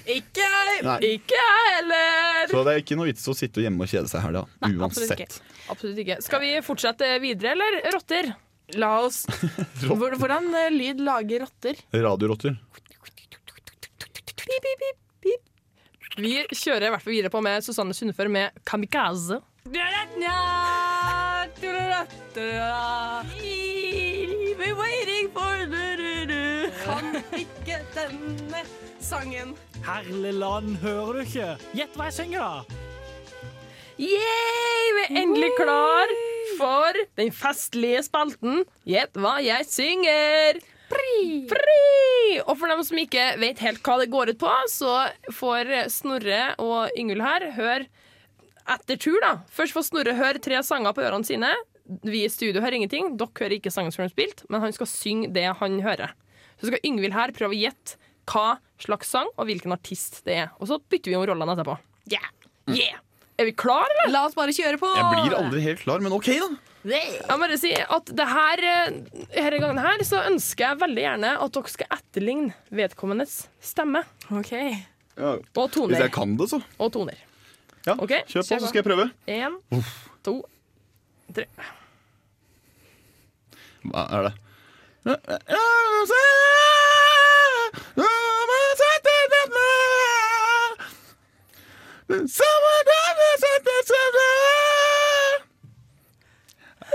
[0.09, 0.85] Ikke jeg!
[1.19, 2.47] Ikke jeg heller.
[2.49, 4.45] Så det er ikke noe vits å sitte hjemme og kjede seg her, da.
[4.65, 5.25] absolutt Uansett.
[5.27, 5.57] ikke.
[5.75, 6.17] Absolutt ikke.
[6.25, 7.77] Skal vi fortsette videre, eller?
[7.93, 8.31] Rotter?
[8.81, 9.23] La oss
[9.85, 11.77] Hvor- Hvordan eh, lyd lager rotter?
[11.93, 12.57] Radiorotter.
[16.19, 19.39] Vi kjører i hvert fall videre på med Susanne Sundfør med Kamikaze.
[24.59, 25.55] We're waiting for.
[26.85, 28.63] Kan ikke denne
[29.01, 29.53] sangen.
[29.85, 31.49] Herlig land, hører du ikke?
[31.77, 32.65] Gjett hva jeg synger, da!
[33.99, 34.89] Yay!
[34.97, 36.13] Vi er endelig klar
[36.59, 40.61] for den festlige spalten Gjett hva jeg synger.
[40.89, 42.41] Fri!
[42.47, 46.55] Og for dem som ikke vet helt hva det går ut på, så får Snorre
[46.63, 47.85] og Yngvild her høre
[48.75, 49.33] etter tur, da.
[49.55, 51.51] Først får Snorre høre tre sanger på ørene sine.
[52.05, 53.15] Vi i studio hører ingenting.
[53.21, 56.15] Dere hører ikke sangen som er spilt, men han skal synge det han hører.
[56.61, 57.99] Så skal Yngvild her prøve å gjette
[58.29, 60.49] hva slags sang og hvilken artist det er.
[60.61, 61.79] Og så bytter vi om rollene etterpå.
[62.13, 62.29] Yeah!
[62.69, 63.05] yeah.
[63.39, 64.11] Er vi klar, eller?
[64.13, 64.89] La oss bare kjøre på.
[64.99, 66.49] Jeg blir aldri helt klar, men OK, da.
[66.89, 68.99] Jeg må bare si at det her, eh,
[69.35, 74.05] denne gangen her så ønsker jeg veldig gjerne at dere skal etterligne vedkommendes stemme.
[74.31, 74.53] Ok.
[74.55, 75.35] Ja.
[75.35, 76.05] Og Hvis toner.
[76.07, 76.61] jeg kan det, så.
[76.79, 77.19] Og toner.
[77.87, 79.09] Ja, okay, Kjør på, kjør så skal jeg prøve.
[79.29, 79.59] Én,
[80.27, 80.35] to,
[81.35, 81.47] tre.
[83.89, 84.35] Hva er det?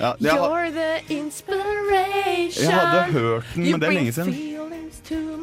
[0.00, 2.64] Ja, jeg, You're the inspiration.
[2.64, 4.32] jeg hadde hørt den, men det er lenge siden.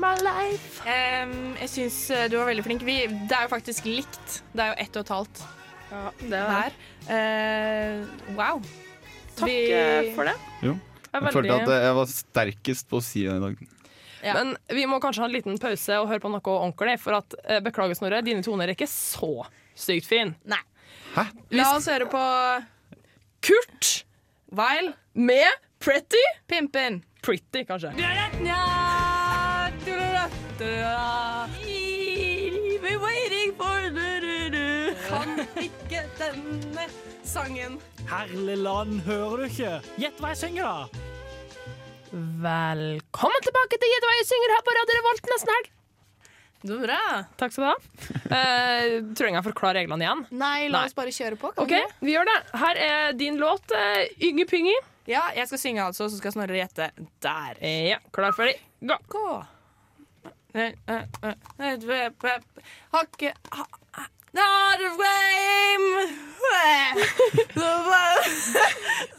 [0.10, 2.84] Um, jeg syns eh, du var veldig flink.
[2.88, 2.96] Vi,
[3.30, 4.40] det er jo faktisk likt.
[4.56, 5.42] Det er jo ett og et halvt
[5.90, 6.52] Ja, det var.
[6.60, 6.72] her.
[7.10, 8.62] Uh, wow.
[9.38, 10.36] Takk Vi- eh, for det.
[10.66, 10.76] Jo.
[11.10, 13.68] Jeg Jeg følte at jeg var sterkest på å si det i dag.
[14.24, 14.34] Ja.
[14.36, 17.00] Men vi må kanskje ha en liten pause og høre på noe ordentlig.
[17.00, 20.36] For at, eh, Beklager, Snorre, dine toner er ikke så sykt fine.
[20.46, 20.60] Nei.
[21.16, 21.24] Hæ?
[21.52, 22.20] La oss høre på
[23.42, 24.06] Kurt
[24.52, 25.48] Weil med
[25.80, 26.24] Pretty.
[26.48, 27.04] Pimpin.
[27.22, 27.92] Pretty, kanskje.
[35.10, 36.86] Kan ikke denne
[37.24, 37.80] sangen.
[38.10, 39.72] Herligland, hører du ikke?
[40.02, 41.06] Gjett hva jeg synger, da.
[42.12, 45.72] Velkommen tilbake til Gjett hva jeg synger her på Radio Revolt nesten helg.
[46.62, 47.02] Det var bra.
[47.40, 47.76] Takk skal du ha.
[48.36, 48.86] Eh,
[49.16, 50.26] trenger jeg å forklare reglene igjen?
[50.36, 50.88] Nei, la Nei.
[50.90, 51.54] oss bare kjøre på.
[51.56, 51.84] Kan OK, vi?
[52.10, 52.38] vi gjør det.
[52.60, 54.76] Her er din låt, uh, Ynge Pyngi.
[55.10, 56.92] Ja, jeg skal synge altså, så skal Snorre gjette
[57.24, 57.56] der.
[57.64, 58.98] Eh, Ja, klar, ferdig, gå.
[59.16, 59.24] Gå.
[60.54, 65.88] Eh, eh, eh, eh, eh, eh, ikke ha- ha- Not a flame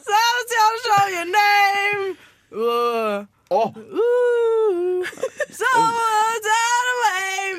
[0.07, 2.17] Sounds your show your name
[2.55, 3.27] Ooh.
[3.51, 5.05] Åh, Ooh.
[5.51, 7.01] Someone's out of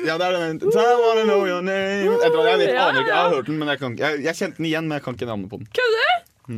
[0.06, 0.56] ja, det er den.
[0.56, 0.76] I
[1.06, 2.12] wanna know your name.
[2.22, 4.24] Jeg, tror- jeg, vet, Ja, aner ikke, jeg har hørt den, men jeg, kan, jeg,
[4.24, 5.68] jeg kjente den igjen, men jeg kan ikke navnet på den.
[5.78, 6.14] Kødder?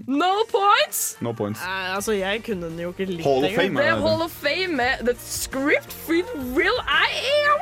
[0.08, 1.16] No points.
[1.20, 1.60] No points.
[1.60, 3.50] Nei, altså, jeg kunne den jo ikke litt Hall of.
[3.58, 4.00] Fame Det er.
[4.06, 6.24] Hall of Fame med The Script Free
[6.56, 7.10] Real I
[7.50, 7.60] Am.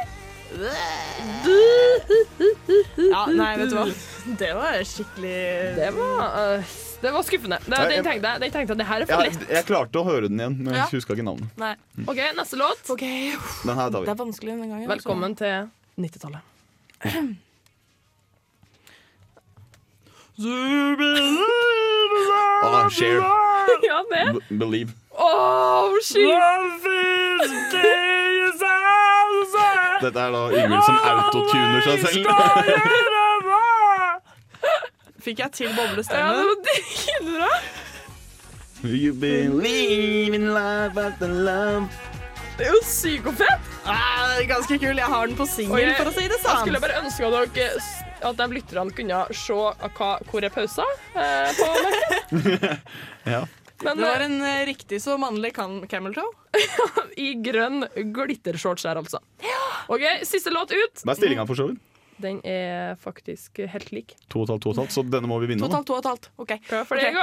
[3.10, 3.86] Ja, nei, vet du hva
[4.38, 5.36] Det var skikkelig
[5.78, 7.58] Det var, øh, det var skuffende.
[7.64, 9.48] Det, den, jeg- tenkte jeg, den tenkte jeg det her er for Jeg, lett.
[9.56, 10.84] jeg klarte å høre den igjen, men Ja.
[10.86, 11.48] jeg huska ikke navnet.
[11.58, 11.74] Nei,
[12.06, 12.82] OK, neste låt.
[12.90, 13.32] Okay.
[13.64, 14.10] Den her tar Det vi.
[14.14, 14.94] er vanskelig denne gangen altså.
[14.96, 16.42] Velkommen til 90-tallet.
[22.64, 23.22] Ah, share.
[23.82, 24.40] Ja, det.
[24.48, 24.90] B believe.
[25.10, 26.32] Oh, shit.
[30.02, 32.26] Dette er da Yngvild som autotuner seg selv.
[35.22, 36.32] Fikk jeg til Ja, boblestemme?
[36.36, 37.50] det var dritbra.
[38.82, 41.86] You believe in life the love.
[42.58, 43.68] Det er jo psykofett.
[43.86, 44.98] Ah, ganske kul.
[44.98, 46.60] Jeg har den på singel, for å si det Jeg sånn.
[46.64, 47.80] skulle bare ønske at, dere,
[48.28, 49.56] at de lytterne kunne se
[49.96, 51.70] hva, hvor er pausa eh, på.
[53.32, 53.44] Ja.
[53.82, 56.28] Men, det var en eh, riktig så mannlig Kan camel toe.
[57.18, 59.18] I grønn glittershorts der, altså.
[59.90, 61.02] OK, siste låt ut.
[61.02, 61.80] Hva er stillinga for showet?
[62.20, 64.14] Den er faktisk helt lik.
[64.30, 65.60] To og et halvt, to og et halvt, så denne må vi vinne.
[65.62, 65.76] To og et nå.
[65.78, 66.30] halvt, to og et halvt.
[66.38, 66.52] OK.
[66.68, 67.00] Prøv for Ok.
[67.02, 67.14] deg,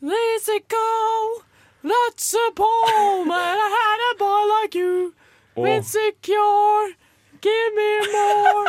[0.00, 1.42] Let's There's a girl
[1.82, 5.12] that's a poem and I had a boy like you.
[5.56, 5.66] Oh.
[5.66, 6.94] Insecure,
[7.40, 8.64] give me more.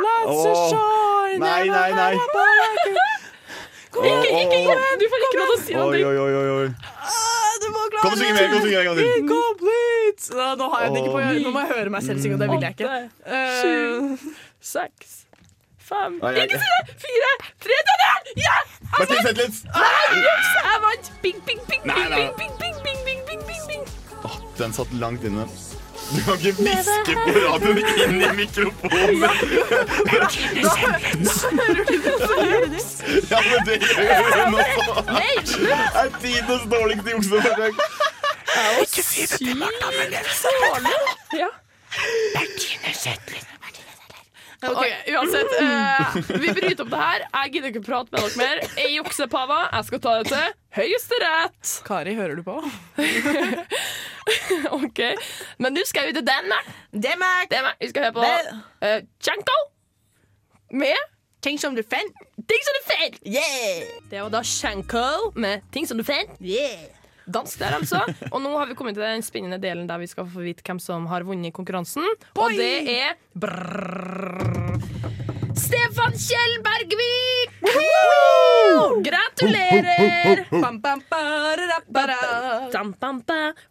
[0.00, 0.70] Let's oh.
[0.70, 1.40] shine.
[1.40, 2.14] Nei, nei, nei.
[3.92, 4.96] Kom igjen, Åh, ikke åh!
[5.00, 5.84] Du får ikke lov til å si noe.
[5.92, 6.68] oi, oi, oi, oi.
[7.04, 9.04] Ah, Du må klare Kom og synge mer, kom og synge en gang til.
[10.22, 10.36] Incomplete!
[10.36, 11.42] Nå, nå har jeg den ikke på øret.
[11.42, 13.10] Nå må jeg høre meg selv synge, og det vil jeg ikke.
[13.26, 14.18] Eh,
[14.60, 15.26] Seks,
[15.78, 16.96] fem Ikke si det!
[17.02, 17.32] Fire,
[17.64, 18.22] tre, to, null!
[18.46, 18.56] Ja!
[18.98, 19.16] Martin!
[19.26, 20.50] Nei, juks!
[20.68, 21.12] Jeg vant!
[21.22, 23.84] Bing, bing, bing, bing, bing, bing, bing, bing, bing, bing,
[24.58, 25.46] den satt langt inne.
[26.12, 29.22] Du kan ikke hviske på radioen inn i mikrofonen.
[33.30, 35.04] Ja, men det gjør hun også.
[35.08, 38.11] Det er tidenes dårligste jukseforsøk.
[38.82, 39.90] Ikke si det til Martha
[41.36, 41.48] Ja.
[44.62, 47.24] Ok, Uansett, eh, vi bryter opp det her.
[47.34, 48.60] Jeg gidder ikke prate med dere mer.
[48.78, 49.64] Jeg jukser pava.
[49.72, 51.72] Jeg skal ta det til Høyesterett.
[51.86, 52.60] Kari, hører du på?
[54.78, 55.00] Ok,
[55.58, 56.68] Men nå skal vi til Danmark.
[56.94, 57.50] Danmark.
[57.50, 57.76] Danmark.
[57.80, 59.56] Vi skal høre på uh, Chanko
[60.78, 60.94] med
[61.42, 62.22] Ting som du fant.
[62.38, 63.18] Ting som du fant.
[63.26, 63.82] Yeah!
[64.10, 66.38] Det var da Chanko med Ting som du fant.
[66.38, 67.01] Yeah!
[67.32, 68.02] Dansk der, altså.
[68.30, 70.80] Og nå har vi kommet til den spennende delen der vi skal få vite hvem
[70.82, 72.04] som har vunnet konkurransen.
[72.36, 72.44] Boy!
[72.44, 74.78] Og det er brrr,
[75.56, 76.12] Stefan!
[79.02, 80.44] Gratulerer!
[80.50, 82.92] Bam, bam, ba-da-da-ba-da.
[83.00, 83.22] Bam.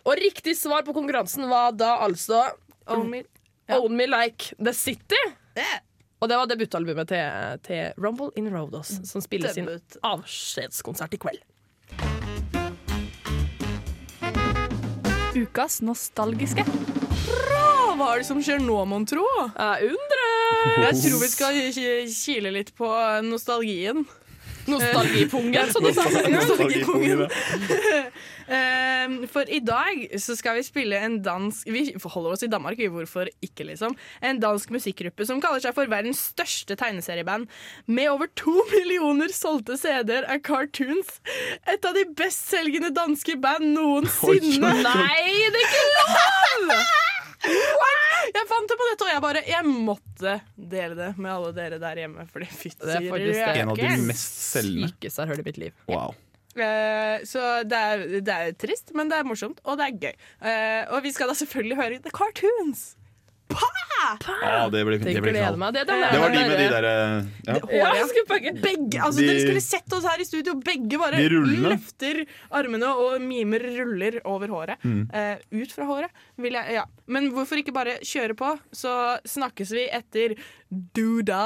[0.05, 2.43] Og riktig svar på konkurransen var da altså
[2.91, 3.23] Own me.
[3.71, 5.21] Own Me Like The City.
[5.57, 5.79] Yeah.
[6.21, 9.97] Og det var debutalbumet til, til Rumble in Rodos, som spiller sin Debut.
[10.05, 11.41] avskjedskonsert i kveld.
[15.41, 16.61] Ukas nostalgiske.
[16.67, 17.95] Bra!
[17.97, 19.23] Hva er det som skjer nå, mon tro?
[19.55, 20.27] Jeg undrer!
[20.85, 21.57] Jeg tror vi skal
[22.13, 22.89] kile litt på
[23.25, 24.03] nostalgien.
[24.67, 26.05] Nostalgipungen, som du sa.
[26.29, 27.27] Nostalgipungen.
[28.51, 32.75] Eh, For i dag så skal vi spille en dansk Vi forholder oss i Danmark,
[32.81, 33.93] vi, hvorfor ikke, liksom.
[34.19, 37.47] En dansk musikkgruppe som kaller seg for verdens største tegneserieband.
[37.87, 41.21] Med over to millioner solgte CD-er av cartoons.
[41.63, 44.73] Et av de bestselgende danske band noensinne.
[44.83, 46.75] Nei, det er ikke lov!
[48.31, 51.79] Jeg fant det på dette, og jeg bare Jeg måtte dele det med alle dere
[51.81, 52.27] der hjemme.
[52.31, 53.55] Fordi fytti Det er faktisk det.
[53.63, 54.91] En av de mest selgende.
[54.93, 55.73] Sykeste jeg har hørt i mitt liv.
[55.89, 56.15] Wow.
[56.51, 60.15] Eh, så det er, det er trist, men det er morsomt, og det er gøy.
[60.51, 62.91] Eh, og vi skal da selvfølgelig høre The Cartoons.
[64.01, 65.73] Ah, det ble, Det det ble knall.
[65.73, 66.93] Det, Det var de med de derre
[67.45, 67.59] ja.
[67.71, 67.91] Ja,
[68.27, 68.53] begge.
[68.61, 70.55] Begge, altså De- Dere skulle sett oss her i studio.
[70.55, 74.81] Begge bare løfter armene og mimer ruller over håret.
[74.83, 75.03] Mm.
[75.13, 76.73] Uh, ut fra håret, vil jeg.
[76.79, 76.85] Ja.
[77.07, 80.35] Men hvorfor ikke bare kjøre på, så snakkes vi etter
[80.71, 81.45] Duda.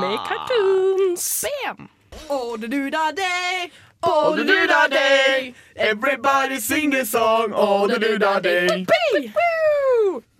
[0.00, 1.44] Med cartoons.
[1.46, 1.88] Bam!
[2.30, 3.70] Oh, the Duda day!
[4.06, 5.54] Oh, the Duda day!
[5.76, 8.84] Everybody sing this song, oh, the Duda day!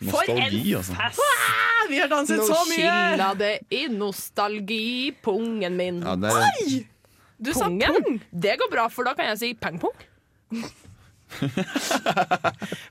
[0.04, 0.92] For en Nostalgi, altså.
[0.94, 1.18] fest!
[1.20, 2.84] Ah, vi har danset Nå så mye!
[2.84, 6.02] Nå skilla det i nostalgipungen min.
[6.04, 6.84] Ja, det er,
[7.44, 7.94] Du sa Pungen?
[8.04, 8.20] pung.
[8.30, 9.96] Det går bra, for da kan jeg si pang-pung.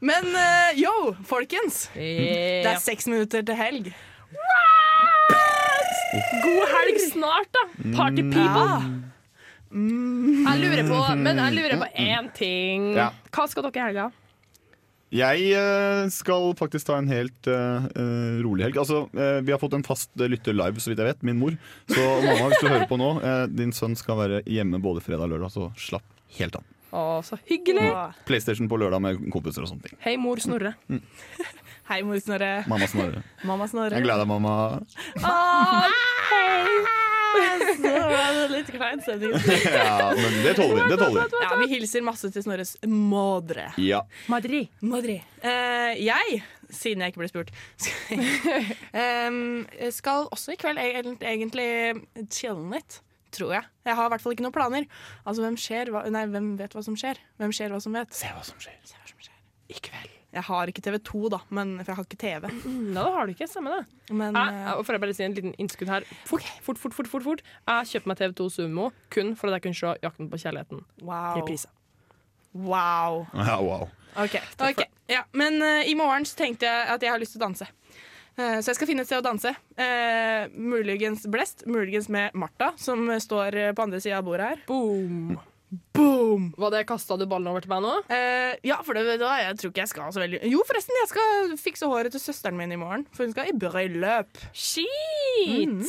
[0.09, 1.89] Men uh, yo, folkens.
[1.93, 3.93] Det er seks minutter til helg.
[6.43, 7.63] God helg snart, da.
[7.95, 9.12] Party people.
[9.73, 12.91] Jeg lurer på, men jeg lurer på én ting.
[12.97, 13.09] Ja.
[13.33, 14.11] Hva skal dere i helga?
[15.13, 17.85] Jeg eh, skal faktisk ta en helt eh,
[18.41, 18.79] rolig helg.
[18.81, 21.25] Altså, uh, vi har fått en fast lytter live, så vidt jeg vet.
[21.25, 21.53] Min mor.
[21.89, 25.27] Så mamma, hvis du hører på nå, uh, din sønn skal være hjemme både fredag
[25.27, 26.07] og lørdag, så slapp
[26.39, 26.65] helt av.
[26.93, 27.85] Å, så hyggelig.
[28.25, 30.01] PlayStation på lørdag med kompiser og sånne ting.
[30.05, 30.75] Hei, mor Snorre.
[31.91, 32.51] Hei, mor Snorre.
[32.69, 33.21] Mamma Snorre.
[33.45, 33.97] Mamma Snorre.
[33.97, 34.53] Jeg gleder deg, mamma.
[38.53, 39.33] Litt klein stemning.
[39.73, 40.89] Ja, men det tåler vi.
[40.91, 41.37] Det tåler.
[41.43, 43.69] Ja, vi hilser masse til Snorres modre.
[43.81, 44.03] Ja.
[44.31, 44.65] Madri.
[44.85, 45.17] Madri.
[45.41, 47.53] Eh, jeg, siden jeg ikke ble spurt,
[49.99, 51.69] skal også i kveld egentlig
[52.33, 53.01] chille litt.
[53.33, 53.65] Tror jeg.
[53.87, 54.89] Jeg har i hvert fall ikke noen planer.
[55.25, 57.17] Altså, hvem, skjer, hva, nei, hvem vet hva som skjer?
[57.41, 58.13] Hvem skjer hva som vet?
[58.13, 58.77] Se hva som skjer.
[58.85, 59.39] Se hva som skjer.
[59.73, 60.12] I kveld.
[60.33, 62.47] Jeg har ikke TV2, da, men, for jeg har ikke TV.
[62.65, 63.47] Nei, det har du ikke.
[63.51, 63.83] Samme det.
[64.09, 66.07] Men Jeg, eh, får jeg bare si en liten innskudd her.
[66.25, 67.43] Fort, fort, fort, fort, fort, fort.
[67.69, 70.81] Jeg kjøpte meg TV2 Sumo kun for at jeg kunne se Jakten på kjærligheten.
[71.05, 71.37] wow.
[71.37, 71.67] Reprise.
[72.53, 73.27] Wow.
[73.33, 73.87] Ja, wow.
[74.15, 74.83] Ok, ok.
[75.09, 77.65] Ja, Men uh, i morgen så tenkte jeg at jeg har lyst til å danse.
[78.33, 79.51] Eh, Så jeg skal finne et sted å danse.
[79.77, 84.63] Eh, muligens blest, muligens med Martha, som står på andre sida av bordet her.
[84.65, 85.35] Boom.
[85.95, 86.49] Boom!
[86.57, 87.93] Var det Kasta du ballen over til meg nå?
[88.13, 91.11] Eh, ja, for det, da, jeg tror ikke jeg skal så veldig Jo, forresten, jeg
[91.11, 93.05] skal fikse håret til søsteren min i morgen.
[93.15, 94.41] For hun skal i bryllup.
[94.53, 95.67] Shit!
[95.67, 95.83] Mm.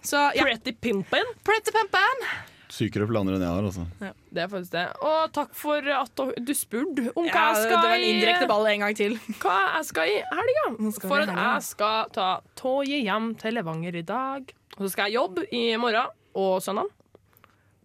[0.00, 1.34] Så ja, Pretty pimpin'.
[1.44, 2.24] pretty pimpin'.
[2.70, 4.14] Sykere planer enn jeg har, altså.
[4.30, 4.84] Det er faktisk det.
[5.02, 8.68] Og takk for at du spurte om hva Ja, jeg det var en indirekte ball
[8.70, 9.16] en gang til.
[9.42, 10.64] Hva jeg skal i helga.
[11.02, 12.28] For at jeg skal ta
[12.60, 14.54] toget hjem til Levanger i dag.
[14.78, 16.94] Og så skal jeg jobbe i morgen og søndag.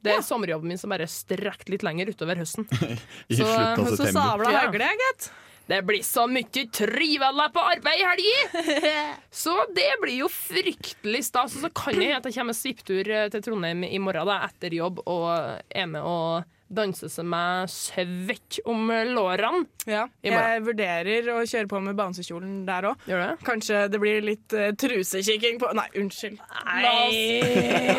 [0.06, 2.68] Det er sommerjobben min som bare strekt litt lenger utover høsten.
[3.32, 4.64] I Så, slutten av så sabla Ja.
[4.72, 5.32] gitt.
[5.66, 9.14] Det blir så mye trivelig på arbeid i helga!
[9.34, 11.56] Så det blir jo fryktelig stas.
[11.58, 14.76] Og så kan jeg at jeg kommer svipptur eh, til Trondheim i morgen da, etter
[14.78, 15.26] jobb og
[15.74, 19.66] er med og danse seg meg svett om lårene.
[19.86, 23.05] Ja, jeg vurderer å kjøre på med bamsekjolen der òg.
[23.45, 26.41] Kanskje det blir litt uh, trusekikking på Nei, unnskyld.
[26.82, 27.95] Nei.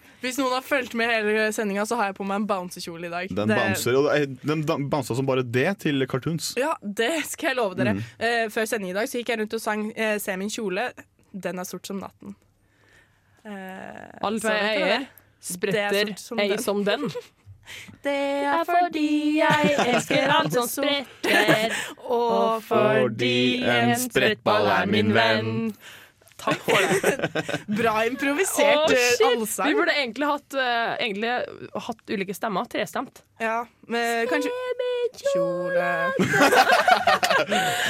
[0.24, 3.12] Hvis noen har fulgt med hele sendinga, så har jeg på meg en bamsekjole i
[3.12, 3.34] dag.
[3.36, 6.54] Den Det- bouncer, og eh, den bouncer som bare det til cartoons.
[6.58, 7.92] Ja, det skal jeg love dere.
[7.94, 8.02] Mm.
[8.18, 10.88] Uh, før sending i dag så gikk jeg rundt og sang uh, Se min kjole.
[11.36, 12.34] Den er sort som natten.
[13.46, 15.06] Uh, Alt hva jeg eier,
[15.38, 16.62] spretter er som ei den.
[16.64, 17.10] som den.
[18.06, 19.10] Det er fordi
[19.40, 25.54] jeg elsker alt som spretter, og fordi en sprettball er min venn.
[26.36, 27.44] Takk for det.
[27.80, 29.68] Bra improvisert oh, allsang.
[29.70, 31.32] Vi burde egentlig hatt, uh, egentlig
[31.88, 32.68] hatt ulike stemmer.
[32.70, 33.22] Trestemt.
[33.40, 34.52] Ja, men kanskje
[35.16, 35.88] Kjole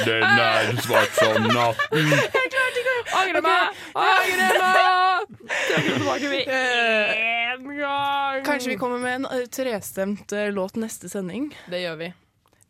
[0.07, 2.11] Den er svart som natten.
[3.16, 3.80] Angrer meg!
[3.94, 5.34] Angrer meg!
[5.47, 8.44] Trekker tilbake vi én gang.
[8.47, 11.51] Kanskje vi kommer med en eh, trestemt eh, låt neste sending.
[11.70, 12.12] Det gjør vi.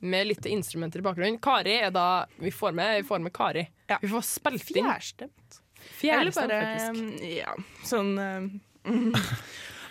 [0.06, 1.38] Med litt instrumenter i bakgrunnen.
[1.42, 3.66] Kari er da Vi får med, vi får med Kari.
[3.90, 3.98] Ja.
[4.02, 4.86] Vi får spilt inn.
[4.90, 5.60] Fjærstemt.
[6.02, 7.22] Bare faktisk.
[7.22, 7.54] eh, Ja,
[7.86, 8.50] sånn eh,
[8.90, 9.14] mm.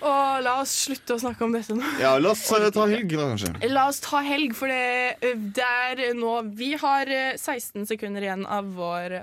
[0.05, 1.81] Og la oss slutte å snakke om dette nå.
[2.01, 3.53] Ja, la oss eh, ta helg, da, kanskje.
[3.71, 8.25] La oss ta helg, for det, eh, det er nå Vi har eh, 16 sekunder
[8.27, 9.21] igjen av vår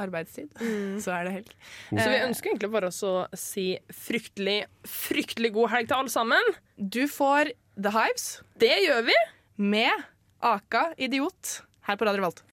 [0.00, 0.50] arbeidstid.
[1.04, 1.50] Så er det helg.
[1.90, 6.54] Så vi Eh, ønsker egentlig bare å si fryktelig, fryktelig god helg til alle sammen.
[6.76, 8.28] Du får The Hives
[8.58, 9.18] Det gjør vi.
[9.60, 9.92] med
[10.42, 12.42] Aka Idiot her på Radio Revolt.